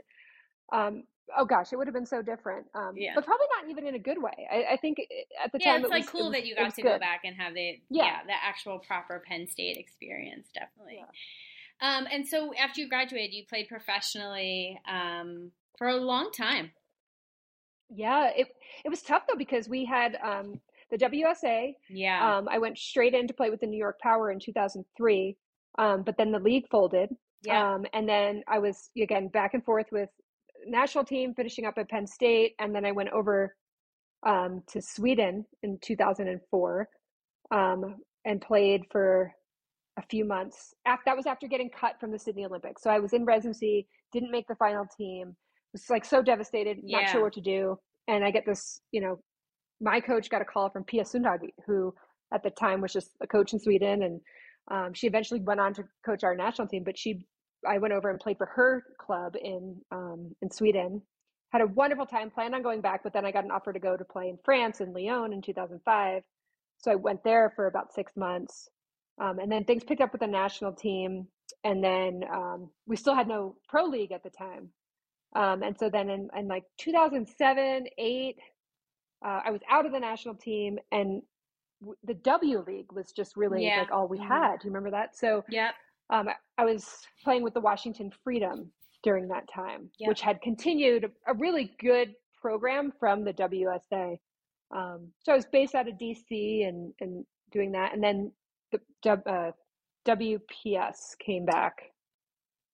[0.72, 0.88] yeah.
[0.88, 1.04] um,
[1.38, 2.66] oh gosh, it would have been so different.
[2.74, 3.12] Um, yeah.
[3.16, 4.48] But probably not even in a good way.
[4.52, 5.00] I, I think
[5.44, 6.82] at the yeah, time, it's it like was, cool it was, that you got to
[6.82, 6.90] good.
[6.90, 8.04] go back and have the yeah.
[8.04, 8.18] yeah.
[8.26, 11.00] the actual proper Penn State experience, definitely.
[11.00, 11.06] Yeah.
[11.82, 16.72] Um, and so after you graduated, you played professionally um, for a long time.
[17.90, 18.48] Yeah, it
[18.86, 20.60] it was tough though because we had um,
[20.92, 21.74] the WUSA.
[21.90, 22.38] Yeah.
[22.38, 25.38] Um, I went straight in to play with the New York Power in 2003,
[25.78, 27.10] um, but then the league folded.
[27.42, 27.74] Yeah.
[27.74, 30.10] Um, and then I was again back and forth with
[30.70, 33.56] national team, finishing up at Penn State, and then I went over
[34.26, 36.90] um, to Sweden in 2004
[37.52, 39.32] um, and played for
[39.98, 40.74] a few months.
[40.86, 42.84] After, that was after getting cut from the Sydney Olympics.
[42.84, 45.36] So I was in residency, didn't make the final team.
[45.74, 47.02] Was like so devastated, yeah.
[47.02, 47.78] not sure what to do.
[48.08, 49.20] And I get this, you know,
[49.80, 51.94] my coach got a call from Pia Sundhage, who
[52.34, 54.22] at the time was just a coach in Sweden, and
[54.72, 56.84] um, she eventually went on to coach our national team.
[56.84, 57.26] But she
[57.68, 61.02] I went over and played for her club in um, in Sweden.
[61.52, 62.30] Had a wonderful time.
[62.30, 64.38] Planned on going back, but then I got an offer to go to play in
[64.44, 66.24] France in Lyon in 2005.
[66.78, 68.70] So I went there for about six months,
[69.20, 71.28] um, and then things picked up with the national team.
[71.64, 74.70] And then um, we still had no pro league at the time.
[75.36, 78.38] Um, and so then in, in like 2007, eight,
[79.26, 81.22] uh, I was out of the national team, and
[81.82, 83.80] w- the W League was just really yeah.
[83.80, 84.28] like all we mm-hmm.
[84.28, 84.60] had.
[84.60, 85.18] Do you remember that?
[85.18, 85.72] So yeah
[86.10, 86.88] um, I was
[87.24, 88.72] playing with the Washington Freedom
[89.04, 94.18] during that time, which had continued a really good program from the WUSA.
[94.72, 97.94] Um, so I was based out of DC and, and doing that.
[97.94, 98.32] And then
[98.72, 99.52] the uh,
[100.08, 101.78] WPS came back.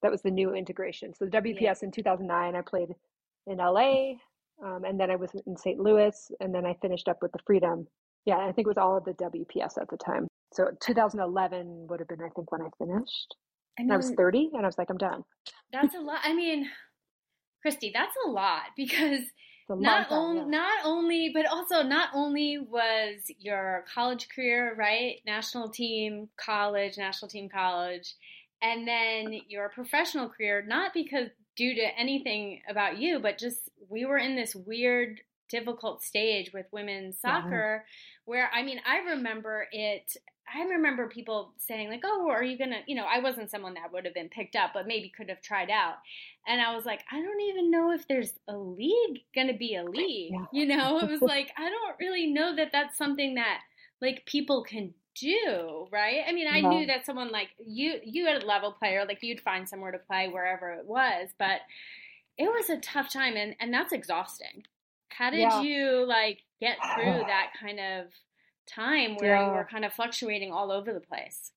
[0.01, 1.13] That was the new integration.
[1.13, 1.73] So the WPS yeah.
[1.83, 2.89] in 2009, I played
[3.47, 4.13] in LA,
[4.63, 5.79] um, and then I was in St.
[5.79, 7.87] Louis, and then I finished up with the Freedom.
[8.25, 10.27] Yeah, I think it was all of the WPS at the time.
[10.55, 13.35] So 2011 would have been, I think, when I finished.
[13.77, 15.23] I, mean, I was 30 and I was like, I'm done.
[15.73, 16.19] That's a lot.
[16.23, 16.69] I mean,
[17.61, 19.21] Christie, that's a lot because
[19.69, 20.47] not only yeah.
[20.47, 27.27] not only but also not only was your college career right national team college national
[27.27, 28.13] team college
[28.61, 34.05] and then your professional career not because due to anything about you but just we
[34.05, 37.91] were in this weird difficult stage with women's soccer yeah.
[38.25, 40.15] where i mean i remember it
[40.53, 43.91] I remember people saying like, "Oh, are you gonna?" You know, I wasn't someone that
[43.91, 45.95] would have been picked up, but maybe could have tried out.
[46.47, 49.83] And I was like, I don't even know if there's a league gonna be a
[49.83, 50.33] league.
[50.33, 50.45] Yeah.
[50.51, 53.61] You know, it was like I don't really know that that's something that
[54.01, 56.21] like people can do, right?
[56.27, 56.69] I mean, I yeah.
[56.69, 59.97] knew that someone like you, you had a level player, like you'd find somewhere to
[59.99, 61.61] play wherever it was, but
[62.37, 64.63] it was a tough time, and and that's exhausting.
[65.09, 65.61] How did yeah.
[65.61, 68.07] you like get through that kind of
[68.67, 69.51] time where yeah.
[69.51, 71.51] were kind of fluctuating all over the place.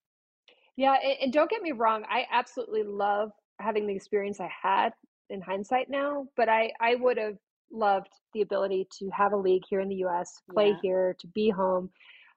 [0.77, 4.93] Yeah, and, and don't get me wrong, I absolutely love having the experience I had
[5.31, 7.37] in hindsight now, but I I would have
[7.71, 10.77] loved the ability to have a league here in the US, play yeah.
[10.83, 11.91] here, to be home.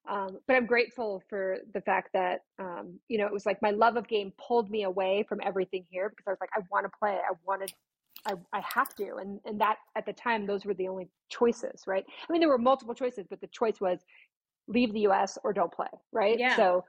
[0.10, 3.72] Um, but I'm grateful for the fact that um, you know it was like my
[3.72, 6.86] love of game pulled me away from everything here because I was like I want
[6.86, 7.72] to play, I wanted
[8.26, 9.16] I, I have to.
[9.16, 12.06] And, and that at the time, those were the only choices, right?
[12.08, 14.00] I mean, there were multiple choices, but the choice was
[14.68, 16.40] leave the US or don't play, right?
[16.40, 16.56] Yeah.
[16.56, 16.86] So,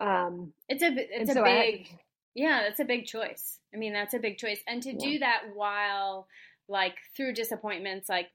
[0.00, 1.98] um, it's a, it's a so big, I,
[2.34, 3.60] yeah, that's a big choice.
[3.72, 4.60] I mean, that's a big choice.
[4.66, 6.26] And to do that while
[6.68, 8.28] like through disappointments, like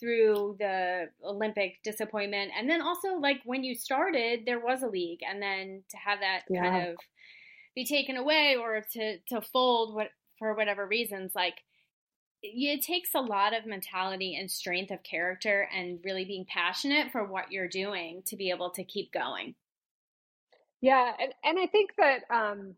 [0.00, 5.20] through the Olympic disappointment, and then also like when you started, there was a league,
[5.28, 6.62] and then to have that Yeah.
[6.62, 6.96] kind of
[7.74, 11.62] be taken away or to to fold what for whatever reasons, like
[12.46, 17.24] it takes a lot of mentality and strength of character and really being passionate for
[17.24, 19.54] what you're doing to be able to keep going.
[20.80, 22.76] Yeah, and, and I think that um,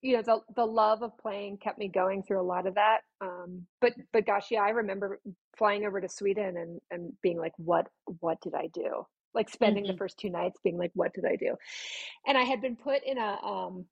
[0.00, 3.00] you know the the love of playing kept me going through a lot of that.
[3.20, 5.20] Um, but but gosh, yeah, I remember
[5.56, 7.88] flying over to Sweden and and being like, what
[8.20, 9.06] what did I do?
[9.34, 9.98] Like spending the Mhm.
[9.98, 11.56] first two nights being like, what did I do?
[12.26, 13.86] And I had been put in a um,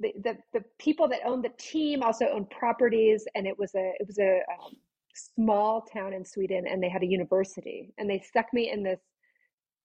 [0.00, 3.92] the, the the people that owned the team also owned properties, and it was a
[3.98, 4.76] it was a um,
[5.14, 9.00] small town in Sweden, and they had a university, and they stuck me in this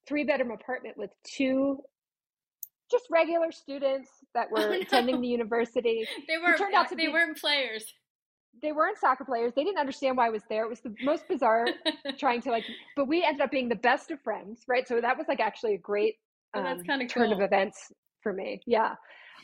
[0.08, 1.80] three bedroom apartment with two
[2.90, 4.76] just regular students that were Oh, no.
[4.82, 6.06] attending the university.
[6.28, 7.94] They were turned out to they be- weren't players.
[8.62, 9.54] They weren't soccer players.
[9.56, 10.64] They didn't understand why I was there.
[10.66, 11.68] It was the most bizarre
[12.20, 14.86] trying to like, but we ended up being the best of friends, right?
[14.88, 16.16] So that was like actually a great
[16.54, 18.62] Oh, that's um, kinda turn of events for me.
[18.68, 18.96] Yeah.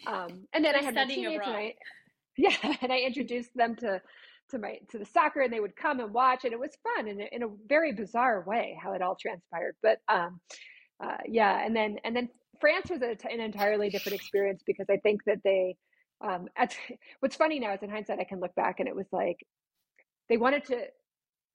[0.06, 1.56] Um, and then I had my teammates and.
[1.56, 1.76] I,
[2.38, 4.02] yeah, and I introduced them to,
[4.52, 7.08] to my, to the soccer and they would come and watch and it was fun
[7.08, 9.76] in a, in a very bizarre way how it all transpired.
[9.82, 10.40] But, um,
[11.04, 11.66] uh, yeah.
[11.66, 12.30] And then, and then
[12.62, 15.76] France was a, an entirely different experience because I think that they,
[16.22, 16.76] um, at,
[17.20, 19.38] what's funny now is in hindsight, I can look back and it was like,
[20.30, 20.86] they wanted to,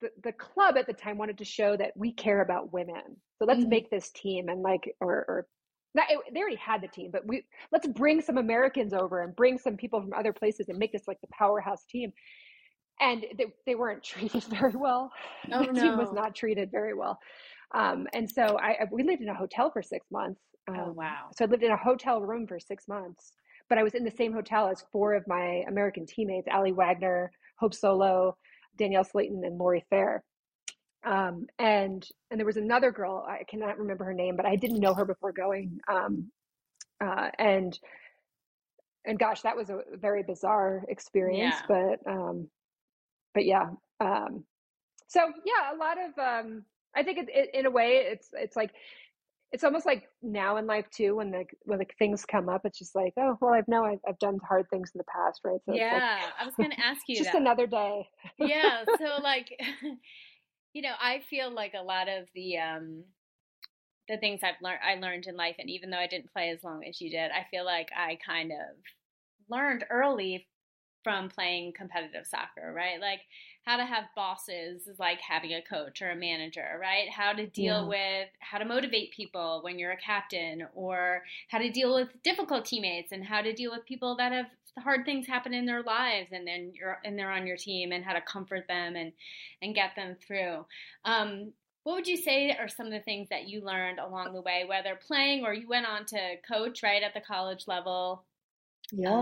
[0.00, 3.02] the, the club at the time wanted to show that we care about women.
[3.38, 3.68] So let's Mhm.
[3.68, 5.46] make this team and like, or, or
[5.94, 9.34] not, it, they already had the team, but we let's bring some Americans over and
[9.36, 12.12] bring some people from other places and make this like the powerhouse team.
[13.00, 15.12] And they, they weren't treated very well.
[15.52, 17.18] Oh, the team was not treated very well.
[17.74, 20.40] Um, and so I, I- we lived in a hotel for six months.
[20.68, 21.30] Um, Oh, wow.
[21.36, 23.32] So I lived in a hotel room for six months,
[23.68, 27.32] but I was in the same hotel as four of my American teammates: Aly Wagner,
[27.58, 28.36] Hope Solo,
[28.78, 30.22] Danielle Slaton, and Lorrie Fair.
[31.04, 34.80] Um, and and there was another girl I cannot remember her name, but I didn't
[34.80, 35.78] know her before going.
[35.90, 36.30] Um,
[37.02, 37.78] uh, and
[39.04, 41.56] and gosh, that was a very bizarre experience.
[41.68, 42.48] But um,
[43.34, 43.70] but yeah.
[44.00, 44.44] Um,
[45.08, 48.56] so yeah, a lot of um, I think it, it, in a way it's it's
[48.56, 48.70] like
[49.52, 52.78] it's almost like now in life too when like when like things come up it's
[52.78, 55.60] just like oh well I've know I've, I've done hard things in the past right
[55.66, 57.40] so yeah, I was going to ask you just that.
[57.40, 59.48] another day yeah, so like
[60.72, 63.04] you know, I feel like a lot of the um
[64.08, 66.64] the things I've learned I learned in life and even though I didn't play as
[66.64, 68.76] long as you did, I feel like I kind of
[69.48, 70.48] learned early
[71.04, 73.00] from playing competitive soccer, right?
[73.00, 73.22] Like
[73.64, 77.08] how to have bosses is like having a coach or a manager, right?
[77.10, 77.88] How to deal Yeah.
[77.88, 82.66] with how to motivate people when you're a captain or how to deal with difficult
[82.66, 84.46] teammates and how to deal with people that have
[84.78, 88.04] hard things happen in their lives and then you're and they're on your team and
[88.04, 89.12] how to comfort them and
[89.60, 90.64] and get them through.
[91.04, 91.52] Um,
[91.84, 94.64] what would you say are some of the things that you learned along the way,
[94.66, 98.24] whether playing or you went on to coach right at the college level?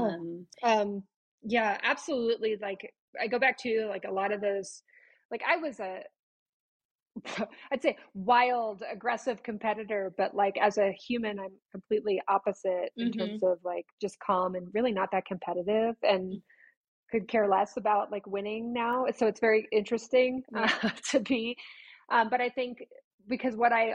[0.08, 1.02] Um, um
[1.42, 4.82] yeah absolutely like i go back to like a lot of those
[5.30, 6.00] like i was a
[7.72, 13.12] i'd say wild aggressive competitor but like as a human i'm completely opposite in Mhm.
[13.12, 16.40] terms of like just calm and really not that competitive and
[17.11, 21.56] could care less about like winning now so it's very interesting uh, to be
[22.12, 22.78] um, but i think
[23.28, 23.94] because what i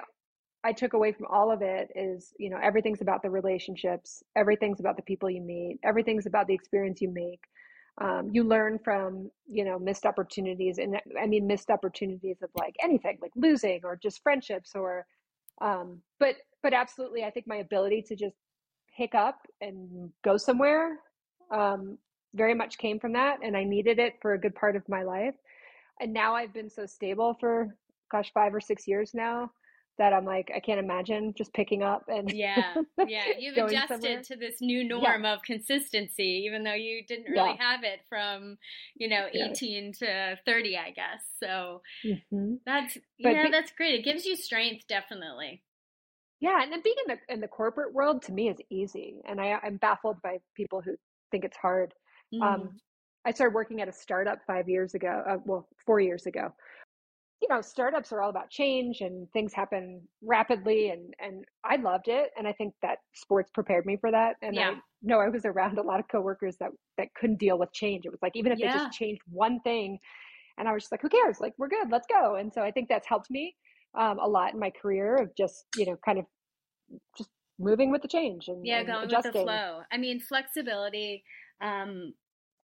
[0.65, 4.79] I took away from all of it is, you know, everything's about the relationships, everything's
[4.79, 7.39] about the people you meet, everything's about the experience you make.
[8.01, 12.75] Um, you learn from, you know, missed opportunities, and I mean missed opportunities of like
[12.83, 15.05] anything, like losing or just friendships, or,
[15.61, 18.35] um, but but absolutely, I think my ability to just
[18.97, 20.97] pick up and go somewhere
[21.51, 21.97] um,
[22.33, 25.03] very much came from that, and I needed it for a good part of my
[25.03, 25.35] life.
[26.01, 27.77] And now I've been so stable for,
[28.11, 29.51] gosh, five or six years now
[29.97, 33.23] that I'm like, I can't imagine just picking up and yeah, yeah.
[33.39, 34.21] You've adjusted somewhere.
[34.23, 37.57] to this new norm of consistency, even though you didn't really Yeah.
[37.57, 38.57] have it from,
[38.95, 39.45] you know, Yeah.
[39.51, 41.23] 18 to 30, I guess.
[41.39, 42.59] So Mhm.
[42.65, 43.95] that's, But yeah, be- that's great.
[43.95, 45.63] It gives you strength, definitely.
[46.39, 49.39] yeah, and then being in the in the corporate world to me is easy, and
[49.39, 50.95] I I'm baffled by people who
[51.31, 51.93] think it's hard.
[52.33, 52.41] Mhm.
[52.45, 52.79] Um,
[53.25, 56.53] I started working at a startup five years ago, uh, well, four years ago,
[57.41, 62.07] you know, startups are all about change and things happen rapidly and and I loved
[62.07, 64.71] it and I think that sports prepared me for that and Yeah.
[64.71, 68.05] I know I was around a lot of coworkers that that couldn't deal with change.
[68.05, 69.99] It was like even if they just changed one thing
[70.57, 71.39] and I was just like who cares?
[71.39, 72.35] Like we're good, let's go.
[72.35, 73.55] And so I think that's helped me
[73.97, 76.25] um, a lot in my career of just, you know, kind of
[77.17, 79.31] just moving with the change and, Yeah, and going adjusting.
[79.31, 79.81] with the flow.
[79.91, 81.23] I mean, flexibility.
[81.61, 82.13] Um,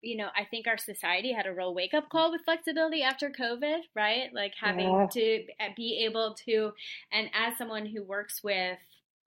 [0.05, 3.29] you know, I think our society had a real wake up call with flexibility after
[3.31, 4.31] COVID, right?
[4.33, 5.07] Like having Yeah.
[5.07, 6.73] to be able to,
[7.11, 8.77] and as someone who works with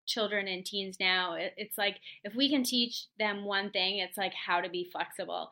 [0.05, 4.34] children and teens now, it's like if we can teach them one thing, it's like
[4.34, 5.51] how to be flexible.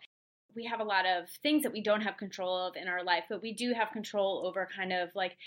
[0.55, 3.25] We have a lot of things that we don't have control of in our life,
[3.29, 5.38] but we do have control over kind of like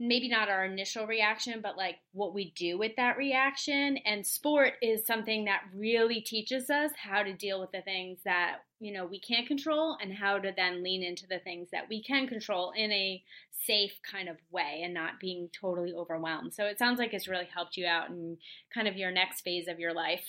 [0.00, 3.96] maybe not our initial reaction, but like what we do with that reaction.
[4.04, 8.58] And sport is something that really teaches us how to deal with the things that,
[8.78, 12.02] you know, we can't control and how to then lean into the things that we
[12.02, 13.22] can control in a
[13.66, 16.54] safe kind of way and not being totally overwhelmed.
[16.54, 18.38] So it sounds like it's really helped you out in
[18.72, 20.24] kind of your next phase of your life.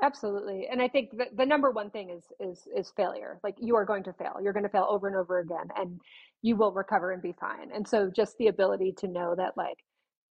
[0.00, 0.68] Absolutely.
[0.70, 3.40] And I think the, the number one thing is is is failure.
[3.42, 4.36] Like you are going to fail.
[4.40, 6.00] You're going to fail over and over again and
[6.42, 7.70] you will recover and be fine.
[7.74, 9.78] And so just the ability to know that like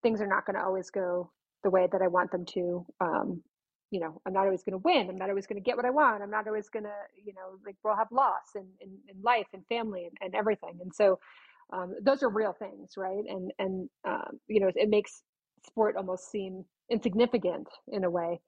[0.04, 1.32] things are not going to always go
[1.64, 2.86] the way that I want them to.
[3.02, 3.44] Um,
[3.92, 5.10] you know, I'm not always going to win.
[5.10, 6.22] I'm not always going to get what I want.
[6.22, 6.92] I'm not always going to,
[7.24, 10.78] you know, like we'll have loss in, in, in life and family and, and everything.
[10.82, 11.20] And so
[11.74, 13.24] um, those are real things, right?
[13.28, 15.24] And and um, you know, it makes
[15.66, 18.40] sport almost seem insignificant in a way.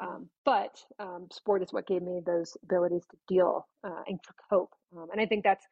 [0.00, 4.30] Um, but um, sport is what gave me those abilities to deal uh, and to
[4.48, 4.72] cope.
[4.96, 5.66] Um, and I think that's,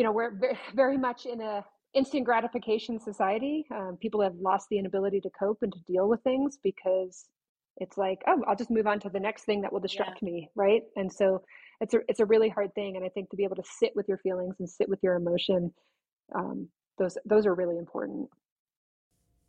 [0.00, 0.32] you know, we're
[0.74, 3.66] very much in a instant gratification society.
[3.70, 7.26] Um, people have lost the inability to cope and to deal with things because
[7.76, 10.48] it's like, oh, I'll just move on to the next thing that will distract me,
[10.54, 10.80] right?
[10.96, 11.42] And so
[11.82, 12.96] it's a it's a really hard thing.
[12.96, 15.16] And I think to be able to sit with your feelings and sit with your
[15.16, 15.70] emotion,
[16.34, 18.30] um, those those are really important.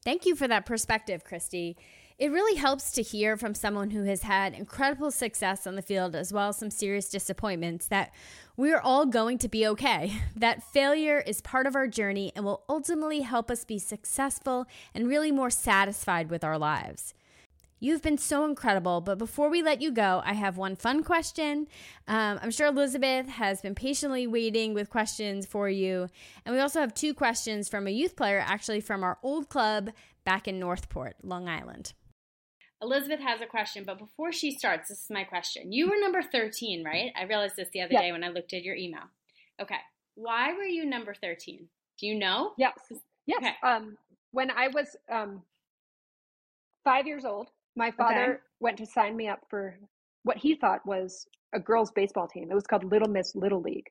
[0.04, 1.78] Thank you for that perspective, Christie.
[2.18, 6.16] It really helps to hear from someone who has had incredible success on the field
[6.16, 8.12] as well as some serious disappointments that
[8.58, 10.14] we're all going to be okay.
[10.36, 15.08] That failure is part of our journey and will ultimately help us be successful and
[15.08, 17.14] really more satisfied with our lives.
[17.84, 21.68] You've been so incredible, but before we let you go, I have one fun question.
[22.08, 26.08] Um, I'm sure Elizabeth has been patiently waiting with questions for you.
[26.46, 29.90] And we also have two questions from a youth player, actually from our old club
[30.24, 31.94] back in Northport, Long Island.
[32.82, 35.72] Elizabeth has a question, but before she starts, this is my question.
[35.72, 37.12] You were number 13, right?
[37.16, 38.02] I realized this the other Yeah.
[38.02, 39.04] day when I looked at your email.
[39.62, 39.78] Okay.
[40.16, 41.70] Why were you number 13?
[42.00, 42.54] Do you know?
[42.58, 42.74] Yes.
[43.28, 43.38] Yes.
[43.38, 43.56] Okay.
[43.64, 43.98] Um,
[44.32, 45.44] when I was um,
[46.84, 49.78] five years old, my father went to sign me up for
[50.24, 52.50] what he thought was a girls' baseball team.
[52.52, 53.90] It was called Little Miss Little League.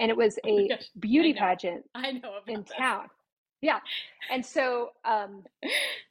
[0.00, 1.38] And it was a beauty know.
[1.40, 2.70] pageant I know in this.
[2.78, 3.08] town.
[3.60, 3.80] Yeah.
[4.30, 5.44] And so um,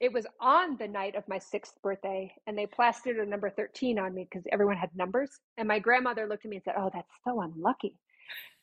[0.01, 3.99] it was on the night of my sixth birthday, and they plastered a number 13
[3.99, 5.31] on me because everyone had numbers.
[5.57, 7.97] And my grandmother looked at me and said, Oh, that's so unlucky.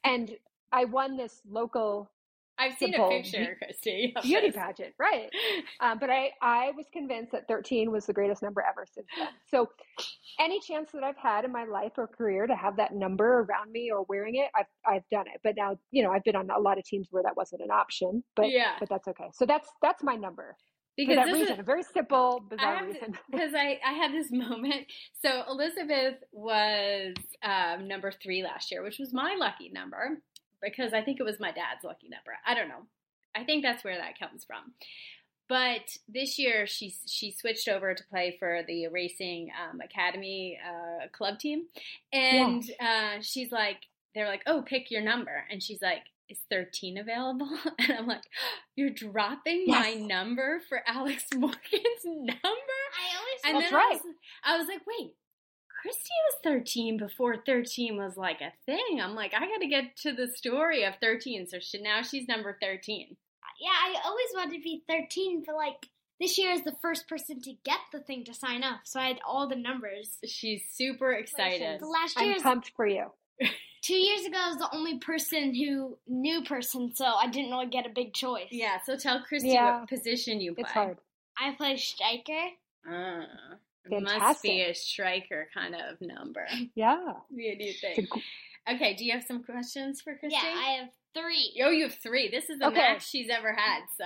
[0.05, 0.31] And
[0.73, 2.11] I won this local
[2.59, 4.15] I've seen a picture, Christie.
[4.23, 5.31] beauty pageant, right?
[5.81, 9.29] Um, but I, I was convinced that 13 was the greatest number ever since then.
[9.51, 9.69] So,
[10.39, 13.73] any chance that I've had in my life or career to have that number around
[13.73, 15.41] me or wearing it, I've, I've done it.
[15.43, 17.71] But now, you know, I've been on a lot of teams where that wasn't an
[17.71, 18.23] option.
[18.37, 18.73] But, Yeah.
[18.79, 19.31] but that's okay.
[19.35, 20.57] So that's that's my number
[20.97, 21.55] Because for that reason.
[21.55, 23.19] is, a very simple, I bizarre reason.
[23.31, 24.87] because I, I had this moment.
[25.25, 30.21] So Elizabeth was um, number three last year, which was my lucky number
[30.63, 32.39] because I think it was my dad's lucky number.
[32.47, 32.87] I don't know.
[33.35, 34.75] I think that's where that comes from.
[35.49, 41.09] But this year she she switched over to play for the racing um, academy uh,
[41.09, 41.65] club team,
[42.13, 43.79] and uh, she's like,
[44.15, 47.51] they're like, oh, pick your number, and she's like, is 13 available?
[47.79, 48.23] And I'm like,
[48.77, 52.33] you're dropping my number for Alex Morgan's number?
[52.41, 54.01] I always And That's then I was,
[54.45, 55.15] I was like, wait,
[55.83, 59.01] Christie was 13 before 13 was like a thing.
[59.03, 61.49] I'm like, I got to get to the story of 13.
[61.49, 63.17] So she, now she's number 13.
[63.61, 65.89] yeah, I always wanted to be 13, but like
[66.21, 69.09] this year is the first person to get the thing to sign up, so I
[69.09, 70.19] had all the numbers.
[70.25, 71.81] She's super excited.
[71.81, 73.07] The last I'm pumped for you.
[73.83, 77.67] two years ago, I was the only person who new person, so I didn't really
[77.67, 78.47] get a big choice.
[78.53, 79.81] Yeah, so tell Christie Yeah.
[79.81, 80.63] what position you play.
[80.63, 80.99] It's hard.
[81.37, 82.51] I play striker.
[82.89, 83.25] Uh,
[83.91, 86.47] it must be a striker kind of number.
[86.75, 86.97] Yeah.
[87.05, 88.09] What do you think?
[88.71, 90.37] Okay, do you have some questions for Christie?
[90.41, 91.61] Yeah, I have three.
[91.65, 92.31] Oh, you have three.
[92.31, 92.77] This is the Okay.
[92.77, 94.05] max she's ever had, so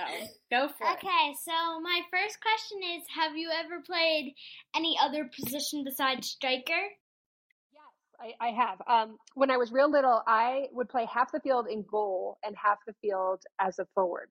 [0.51, 0.93] go for it.
[0.93, 4.33] Okay, so my first question is Have you ever played
[4.75, 6.73] any other position besides striker?
[7.71, 8.81] Yes, I, I have.
[8.87, 12.55] Um, when I was real little, I would play half the field in goal and
[12.61, 14.29] half the field as a forward,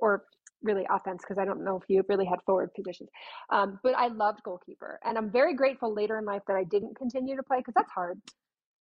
[0.00, 0.24] or
[0.62, 3.08] really offense because I don't know if you really had forward positions.
[3.50, 6.96] Um, but I loved goalkeeper, and I'm very grateful later in life that I didn't
[6.96, 8.20] continue to play because that's hard.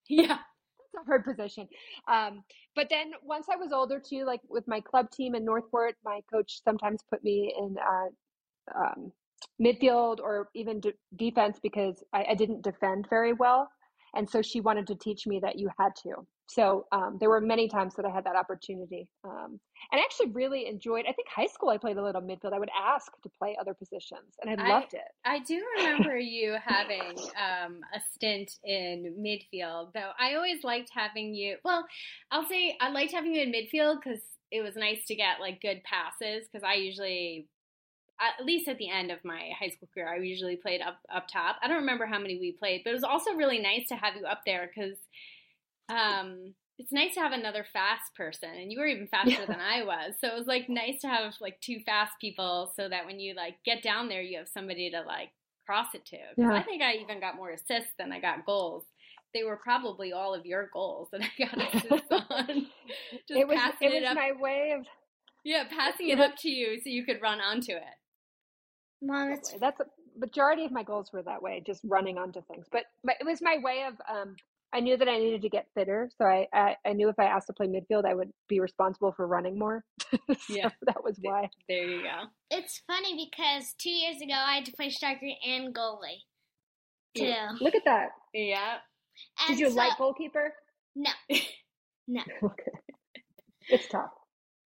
[0.09, 0.39] Yeah.
[0.79, 1.69] It's a hard position.
[2.11, 2.43] Um,
[2.75, 6.21] but then once I was older too, like with my club team in Northport, my
[6.33, 9.13] coach sometimes put me in uh, um,
[9.61, 13.69] midfield or even de- defense because I, I, didn't defend very well.
[14.15, 16.27] And so she wanted to teach me that you had to.
[16.49, 19.07] So um, there were many times that I had that opportunity.
[19.23, 19.61] Um,
[19.93, 22.55] and I actually really enjoyed, I think high school I played a little midfield.
[22.55, 25.03] I would ask to play other positions and I loved it.
[25.27, 31.35] I do remember you having um, a stint in midfield, though I always liked having
[31.35, 31.59] you.
[31.65, 31.87] Well,
[32.31, 34.21] I'll say I liked having you in midfield because
[34.51, 37.47] it was nice to get like good passes because I usually
[38.21, 41.29] at least at the end of my high school career, I usually played up up
[41.29, 41.57] top.
[41.63, 44.17] I don't remember how many we played, but it was also really nice to have
[44.17, 44.97] you up there because
[45.89, 49.47] um, it's nice to have another fast person, and you were even faster yeah.
[49.47, 50.15] than I was.
[50.21, 53.35] So it was like nice to have like two fast people, so that when you
[53.35, 55.31] like get down there, you have somebody to like
[55.67, 56.19] cross it to.
[56.37, 56.53] Yeah.
[56.53, 58.85] I think I even got more assists than I got goals.
[59.35, 62.47] They were probably all of your goals that I got assists on.
[63.29, 64.87] Just it was it, it was my way of
[65.45, 67.83] yeah, passing it up to you so you could run onto it.
[69.03, 69.85] Mom, that's a
[70.19, 72.67] majority of my goals were that way, just running onto things.
[72.71, 74.37] But but it was my way of um,
[74.73, 77.25] I knew that I needed to get fitter, so I, I, I knew if I
[77.25, 79.83] asked to play midfield, I would be responsible for running more.
[80.13, 81.49] so yeah, that was why.
[81.69, 82.25] There you go.
[82.51, 86.25] It's funny because two years ago I had to play striker and goalie.
[87.17, 87.25] Too.
[87.25, 87.53] Yeah.
[87.61, 88.09] Look at that.
[88.35, 88.77] Yeah.
[89.41, 90.53] And Did you so, like goalkeeper?
[90.95, 91.11] No.
[92.11, 92.23] No.
[92.43, 92.73] okay.
[93.69, 94.09] It's tough.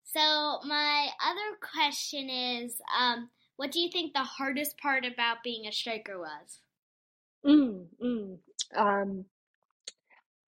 [0.04, 5.66] So my other question is, um, what do you think the hardest part about being
[5.66, 6.60] a striker was?
[7.46, 8.38] Mm, mm.
[8.76, 9.24] Um,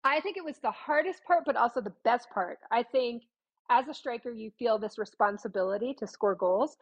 [0.05, 2.59] I think it was the hardest part, but also the best part.
[2.71, 3.25] I think
[3.71, 6.77] as a striker, you feel this responsibility to score goals,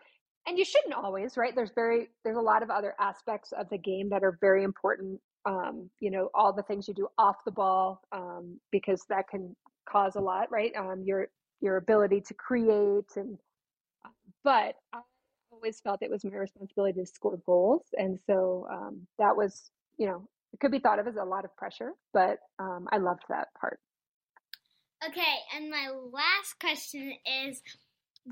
[0.47, 1.55] and you shouldn't always, right?
[1.55, 5.21] There's very there's a lot of other aspects of the game that are very important.
[5.45, 9.55] Um, you know, all the things you do off the ball, um, because that can
[9.89, 10.73] cause a lot, right?
[10.77, 11.29] Um, your
[11.61, 13.39] your ability to create and,
[14.43, 15.01] but I
[15.53, 17.83] always felt it was my responsibility to score goals.
[17.97, 21.45] And so um, that was, you know, it could be thought of as a lot
[21.45, 23.81] of pressure, but um, I loved that part.
[25.07, 27.13] Okay, and my last question
[27.47, 27.61] is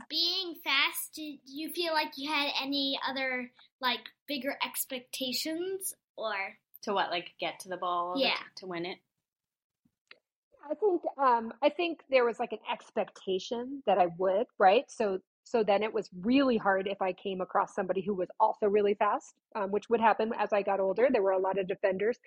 [0.08, 3.50] being fast, do you feel like you had any other
[3.80, 6.34] like bigger expectations or
[6.82, 8.34] to what like get to the ball yeah.
[8.56, 8.98] to win it?
[10.70, 14.84] I think um, I think there was like an expectation that I would, right?
[14.88, 18.66] So so then it was really hard if I came across somebody who was also
[18.66, 21.08] really fast, um, which would happen as I got older.
[21.10, 22.18] There were a lot of defenders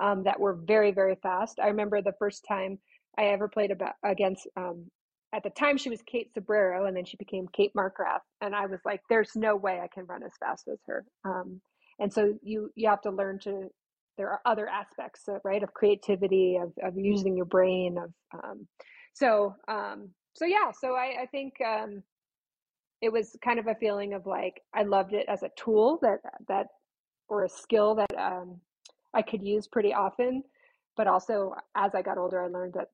[0.00, 1.58] um, that were very, very fast.
[1.58, 2.78] I remember the first time
[3.16, 4.90] I ever played about, against, um,
[5.32, 8.20] at the time she was Kate Sobrero, and then she became Kate Markgraf.
[8.40, 11.04] And I was like, there's no way I can run as fast as her.
[11.24, 11.60] Um,
[11.98, 13.68] and so you, you have to learn to,
[14.16, 18.68] there are other aspects, right, of creativity, of, of using your brain, of, um,
[19.14, 21.54] so, um, so yeah, so I, I think,
[23.00, 26.18] it was kind of a feeling of like I loved it as a tool that
[26.48, 26.66] that
[27.28, 28.60] or a skill that um,
[29.14, 30.42] I could use pretty often.
[30.96, 32.88] But also, as I got older, I learned that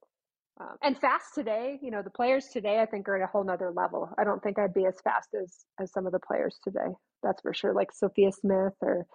[0.61, 1.79] um, and fast today.
[1.83, 4.11] You know, the players today I think are at a whole nother level.
[4.19, 6.93] I don't think I'd be as fast as as some of the players today.
[7.23, 7.73] That's for sure.
[7.73, 9.07] Like Sophia Smith or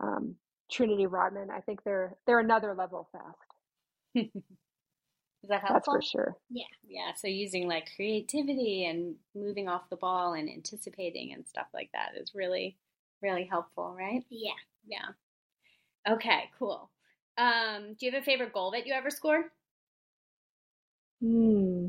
[0.00, 0.34] um,
[0.70, 1.48] Trinity Rodman.
[1.50, 4.26] I think they're they're another level fast.
[5.42, 5.94] Is that helpful?
[5.94, 6.36] That's for sure.
[6.50, 6.64] Yeah.
[6.86, 7.14] Yeah.
[7.16, 12.20] So using like creativity and moving off the ball and anticipating and stuff like that
[12.20, 12.76] is really,
[13.22, 14.24] really helpful, right?
[14.30, 14.52] Yeah.
[14.86, 16.12] Yeah.
[16.12, 16.90] Okay, cool.
[17.36, 19.44] Um, do you have a favorite goal that you ever scored?
[21.20, 21.88] Hmm.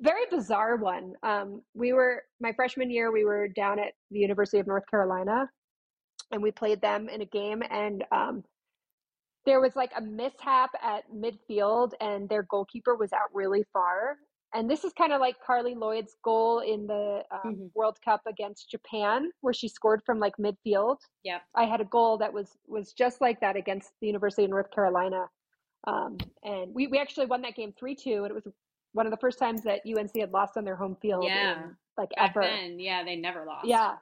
[0.00, 1.14] Very bizarre one.
[1.22, 3.10] Um, we were my freshman year.
[3.10, 5.48] We were down at the University of North Carolina,
[6.30, 7.62] and we played them in a game.
[7.70, 8.44] And um,
[9.44, 14.16] there was like a mishap at midfield and their goalkeeper was out really far
[14.54, 17.66] and this is kind of like Carly lloyd's goal in the um, mm-hmm.
[17.74, 20.98] world cup against japan where she scored from like midfield.
[21.24, 24.50] Yeah i had a goal that was was just like that against the university of
[24.50, 25.26] north carolina
[25.84, 28.46] um, and we, we actually won that game 3-2 and it was
[28.92, 31.64] one of the first times that unc had lost on their home field yeah.
[31.64, 32.42] in, like Back ever.
[32.42, 33.66] then, yeah they never lost.
[33.66, 33.94] Yeah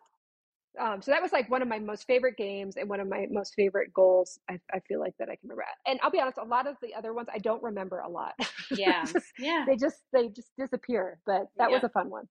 [0.79, 3.27] um, so that was like one of my most favorite games and one of my
[3.31, 4.39] most favorite goals.
[4.49, 5.65] I, I, feel like that I can remember.
[5.87, 8.35] And I'll be honest, a lot of the other ones I don't remember a lot.
[8.71, 9.65] Yeah, just, yeah.
[9.67, 11.19] They just they just disappear.
[11.27, 12.29] But that was a fun one.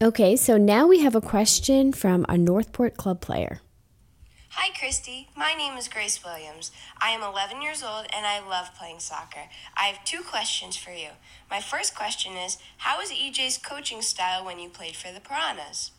[0.00, 3.60] Okay, so now we have a question from a Northport club player.
[4.50, 5.28] Hi, Christie.
[5.36, 6.70] My name is Grace Williams.
[7.00, 9.48] I am 11 years old and I love playing soccer.
[9.76, 11.10] I have two questions for you.
[11.50, 15.90] My first question is How was EJ's coaching style when you played for the Piranhas?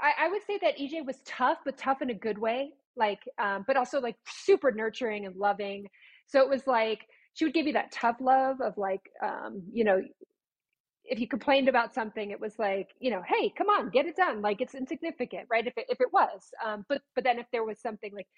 [0.00, 2.72] I, I would say that EJ was tough, but tough in a good way.
[2.96, 5.88] Like, um, but also like super nurturing and loving.
[6.26, 7.00] So it was like
[7.34, 10.00] she would give you that tough love of like, um, you know,
[11.04, 14.16] if you complained about something, it was like, you know, hey, come on, get it
[14.16, 14.40] done.
[14.40, 15.66] Like it's insignificant, right?
[15.66, 18.28] If it, if it was, um, but but then if there was something like,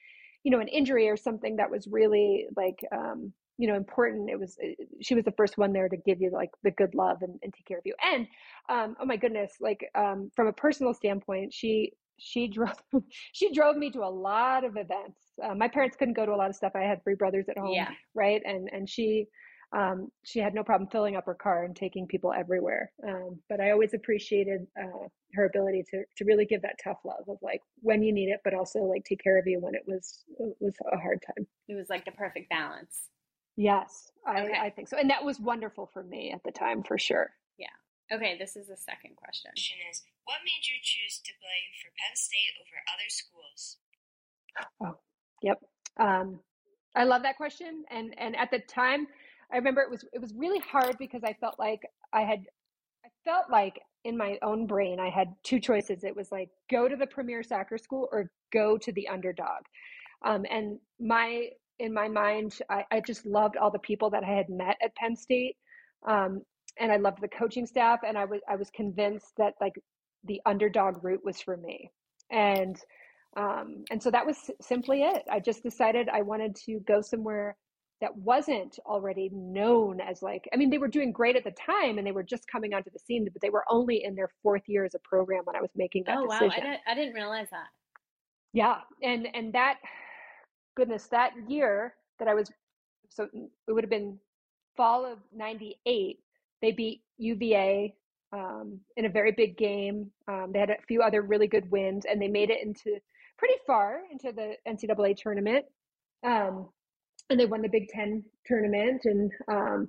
[0.42, 4.38] you know, an injury or something that was really like, um, you know, important, it
[4.38, 4.59] was
[5.00, 7.52] she was the first one there to give you like the good love and, and
[7.54, 7.94] take care of you.
[8.12, 8.26] And
[8.68, 12.72] um, oh my goodness, like um, from a personal standpoint, she she drove
[13.32, 15.20] she drove me to a lot of events.
[15.42, 16.72] Uh, my parents couldn't go to a lot of stuff.
[16.74, 17.90] I had three brothers at home, Yeah.
[18.14, 18.42] right?
[18.44, 19.26] And and she
[19.72, 22.92] um, she had no problem filling up her car and taking people everywhere.
[23.07, 27.24] Um, but I always appreciated uh, her ability to to really give that tough love
[27.28, 29.82] of like when you need it, but also like take care of you when it
[29.86, 31.46] was it was a hard time.
[31.68, 33.09] It was like the perfect balance.
[33.57, 34.59] Yes, I, Okay.
[34.61, 37.30] I think so, and that was wonderful for me at the time for sure.
[37.59, 37.66] Yeah.
[38.12, 39.50] Okay, this is the second question.
[39.52, 43.78] Question is What made you choose to play for Penn State over other schools?
[44.82, 44.98] Oh,
[45.42, 45.59] yep.
[45.98, 46.40] Um,
[46.94, 47.84] I love that question.
[47.90, 49.07] And and at the time,
[49.52, 51.80] I remember it was it was really hard because I felt like
[52.12, 52.40] I had
[53.04, 56.04] I felt like in my own brain I had two choices.
[56.04, 59.62] It was like go to the premier soccer school or go to the underdog.
[60.24, 61.48] Um, and my
[61.78, 64.94] in my mind, I, I just loved all the people that I had met at
[64.94, 65.56] Penn State.
[66.06, 66.42] Um,
[66.78, 69.72] and I loved the coaching staff and I was I was convinced that like
[70.24, 71.90] the underdog route was for me.
[72.30, 72.76] And
[73.36, 75.22] um, and so that was simply it.
[75.30, 77.56] I just decided I wanted to go somewhere
[78.00, 81.96] that wasn't already known as like, I mean, they were doing great at the time
[81.96, 84.62] and they were just coming onto the scene, but they were only in their fourth
[84.66, 86.38] year as a program when I was making that Oh wow.
[86.40, 87.68] I, didn't, I didn't realize that.
[88.52, 89.78] Yeah, and and that
[90.76, 92.50] goodness, that year that I was
[93.08, 94.18] so it would have been
[94.76, 96.18] fall of 98.
[96.62, 97.94] They beat UVA
[98.32, 100.10] um, in a very big game.
[100.28, 102.98] Um, they had a few other really good wins and they made it into
[103.38, 105.64] pretty far into the NCAA tournament.
[106.24, 106.68] Um,
[107.30, 109.88] and they won the Big Ten tournament and um,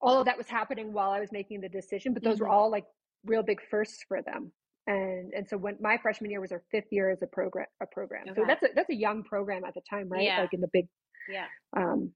[0.00, 2.52] all of that was happening while I was making the decision, but those were Mhm.
[2.52, 2.84] all like
[3.24, 4.52] real big firsts for them.
[4.86, 7.86] And and so when my freshman year was our fifth year as a program a
[7.86, 8.24] program.
[8.34, 10.24] So that's a that's a young program at the time, right?
[10.24, 10.40] Yeah.
[10.40, 10.86] Like in the big
[11.28, 11.46] Yeah.
[11.76, 12.12] um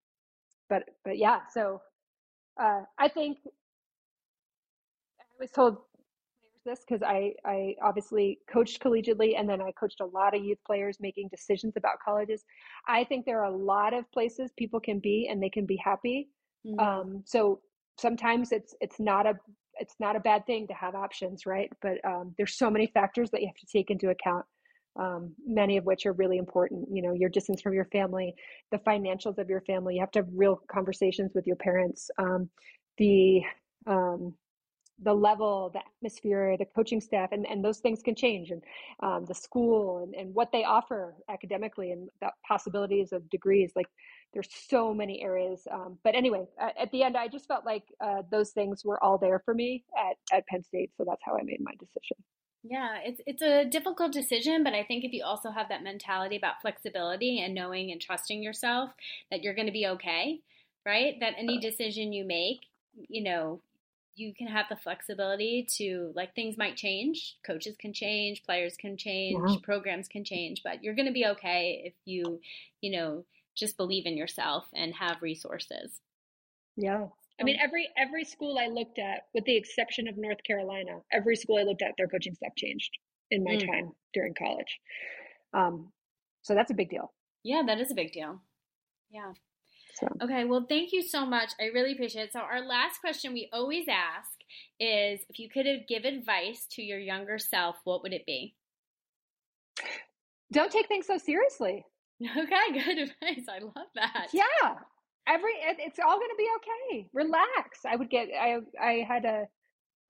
[0.69, 1.81] but but yeah, so
[2.61, 3.39] uh I think
[5.21, 5.79] I was told
[6.67, 10.59] this because I I obviously coached collegiately and then I coached a lot of youth
[10.67, 12.45] players making decisions about colleges.
[12.87, 15.77] I think there are a lot of places people can be and they can be
[15.83, 16.29] happy.
[16.67, 16.79] Mhm.
[16.81, 17.63] Um, so
[17.99, 19.39] sometimes it's it's not a
[19.79, 21.71] it's not a bad thing to have options, right?
[21.81, 24.45] But um, there's so many factors that you have to take into account.
[24.99, 26.89] Um, many of which are really important.
[26.91, 28.35] You know, your distance from your family,
[28.73, 29.95] the financials of your family.
[29.95, 32.11] You have to have real conversations with your parents.
[32.19, 32.51] Um,
[32.97, 33.43] the
[33.87, 34.35] um,
[35.01, 38.63] the level, the atmosphere, the coaching staff, and, and those things can change, and
[39.01, 43.73] um, the school and, and what they offer academically, and the possibilities of degrees.
[43.77, 43.87] Like
[44.33, 45.67] there's so many areas.
[45.71, 49.03] Um, but anyway, at, at the end, I just felt like uh, those things were
[49.03, 52.17] all there for me at, at Penn State, so that's how I made my decision.
[52.65, 56.37] Yeah, it's it's a difficult decision, but I think if you also have that mentality
[56.37, 58.91] about flexibility and knowing and trusting yourself
[59.31, 60.41] that you're going to be okay,
[60.85, 61.15] right?
[61.21, 62.67] That any decision you make,
[63.09, 63.63] you know,
[64.17, 68.97] you can have the flexibility to like things might change, coaches can change, players can
[68.97, 69.57] change, Yeah.
[69.63, 72.41] programs can change, but you're going to be okay if you,
[72.81, 73.25] you know,
[73.59, 76.01] just believe in yourself and have resources.
[76.77, 77.07] Yeah.
[77.41, 81.37] I mean, every every school I looked at, with the exception of North Carolina, every
[81.37, 82.91] school I looked at, their coaching staff changed
[83.31, 83.67] in my Mm.
[83.67, 84.79] time during college.
[85.53, 85.93] Um,
[86.43, 87.13] so that's a big deal.
[87.45, 88.41] Yeah, that is a big deal.
[89.11, 89.33] Yeah.
[89.95, 91.51] So Okay, well, thank you so much.
[91.61, 92.33] I really appreciate it.
[92.33, 94.31] So, our last question we always ask
[94.81, 98.55] is if you could have give advice to your younger self, what would it be?
[100.53, 101.85] don't take things so seriously.
[102.37, 103.47] Okay, good advice.
[103.49, 104.29] I love that.
[104.33, 104.75] Yeah,
[105.29, 107.09] every it, it's all going to be okay.
[107.13, 107.81] Relax.
[107.87, 109.45] I would get I I had a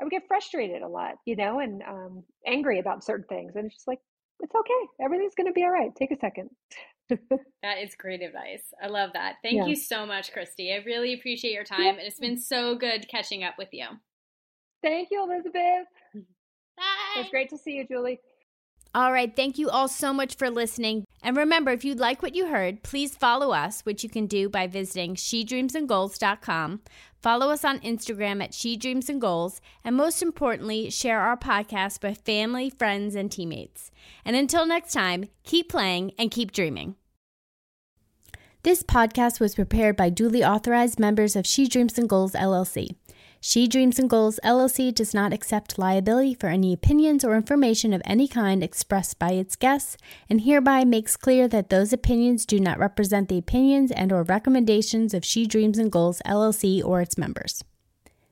[0.01, 3.67] I would get frustrated a lot, you know, and um, angry about certain things, and
[3.67, 3.99] it's just like
[4.41, 5.05] it's okay.
[5.05, 5.91] Everything's going to be all right.
[5.97, 6.51] Take a second.
[7.63, 8.63] That is great advice.
[8.83, 9.37] I love that.
[9.43, 9.67] Thank Yeah.
[9.67, 10.73] you so much, Christie.
[10.73, 13.87] I really appreciate your time, and it's been so good catching up with you.
[14.83, 15.87] Thank you, Elizabeth.
[16.15, 16.25] It
[16.77, 17.23] Bye.
[17.23, 18.21] was great to see you, Julie.
[18.95, 19.35] All right.
[19.35, 21.05] Thank you all so much for listening.
[21.23, 24.49] And remember, if you like what you heard, please follow us, which you can do
[24.49, 26.81] by visiting shedreamsingoals.com.
[27.21, 32.03] Follow us on Instagram at She Dreams in Goals, and most importantly, share our podcast
[32.03, 33.91] with family, friends, and teammates.
[34.25, 36.95] And until next time, keep playing and keep dreaming.
[38.63, 42.97] This podcast was prepared by duly authorized members of She Dreams in Goals LLC.
[43.41, 48.03] She Dreams in Goals LLC does not accept liability for any opinions or information of
[48.05, 49.97] any kind expressed by its guests
[50.29, 55.15] and hereby makes clear that those opinions do not represent the opinions and or recommendations
[55.15, 57.63] of She Dreams in Goals LLC or its members.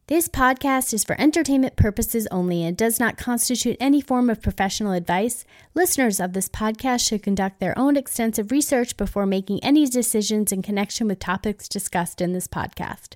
[0.09, 4.93] This podcast is for entertainment purposes only and does not constitute any form of professional
[4.93, 5.45] advice.
[5.75, 10.63] Listeners of this podcast should conduct their own extensive research before making any decisions in
[10.63, 13.15] connection with topics discussed in this podcast.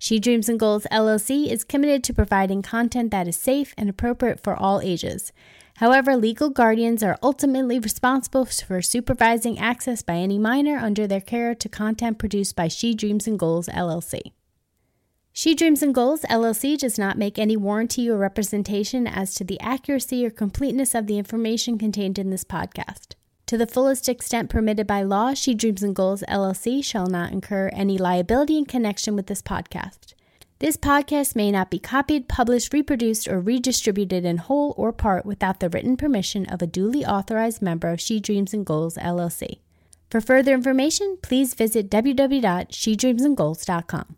[0.00, 4.38] She Dreams in Goals LLC is committed to providing content that is safe and appropriate
[4.38, 5.32] for all ages.
[5.78, 11.54] However, legal guardians are ultimately responsible for supervising access by any minor under their care
[11.56, 14.32] to content produced by She Dreams in Goals LLC.
[15.32, 19.60] She Dreams in Goals LLC does not make any warranty or representation as to the
[19.60, 23.14] accuracy or completeness of the information contained in this podcast.
[23.48, 27.70] To the fullest extent permitted by law, She Dreams in Goals LLC shall not incur
[27.72, 30.12] any liability in connection with this podcast.
[30.58, 35.60] This podcast may not be copied, published, reproduced, or redistributed in whole or part without
[35.60, 39.60] the written permission of a duly authorized member of She Dreams in Goals LLC.
[40.10, 44.16] For further information, please visit www.shedreamsingoals.com.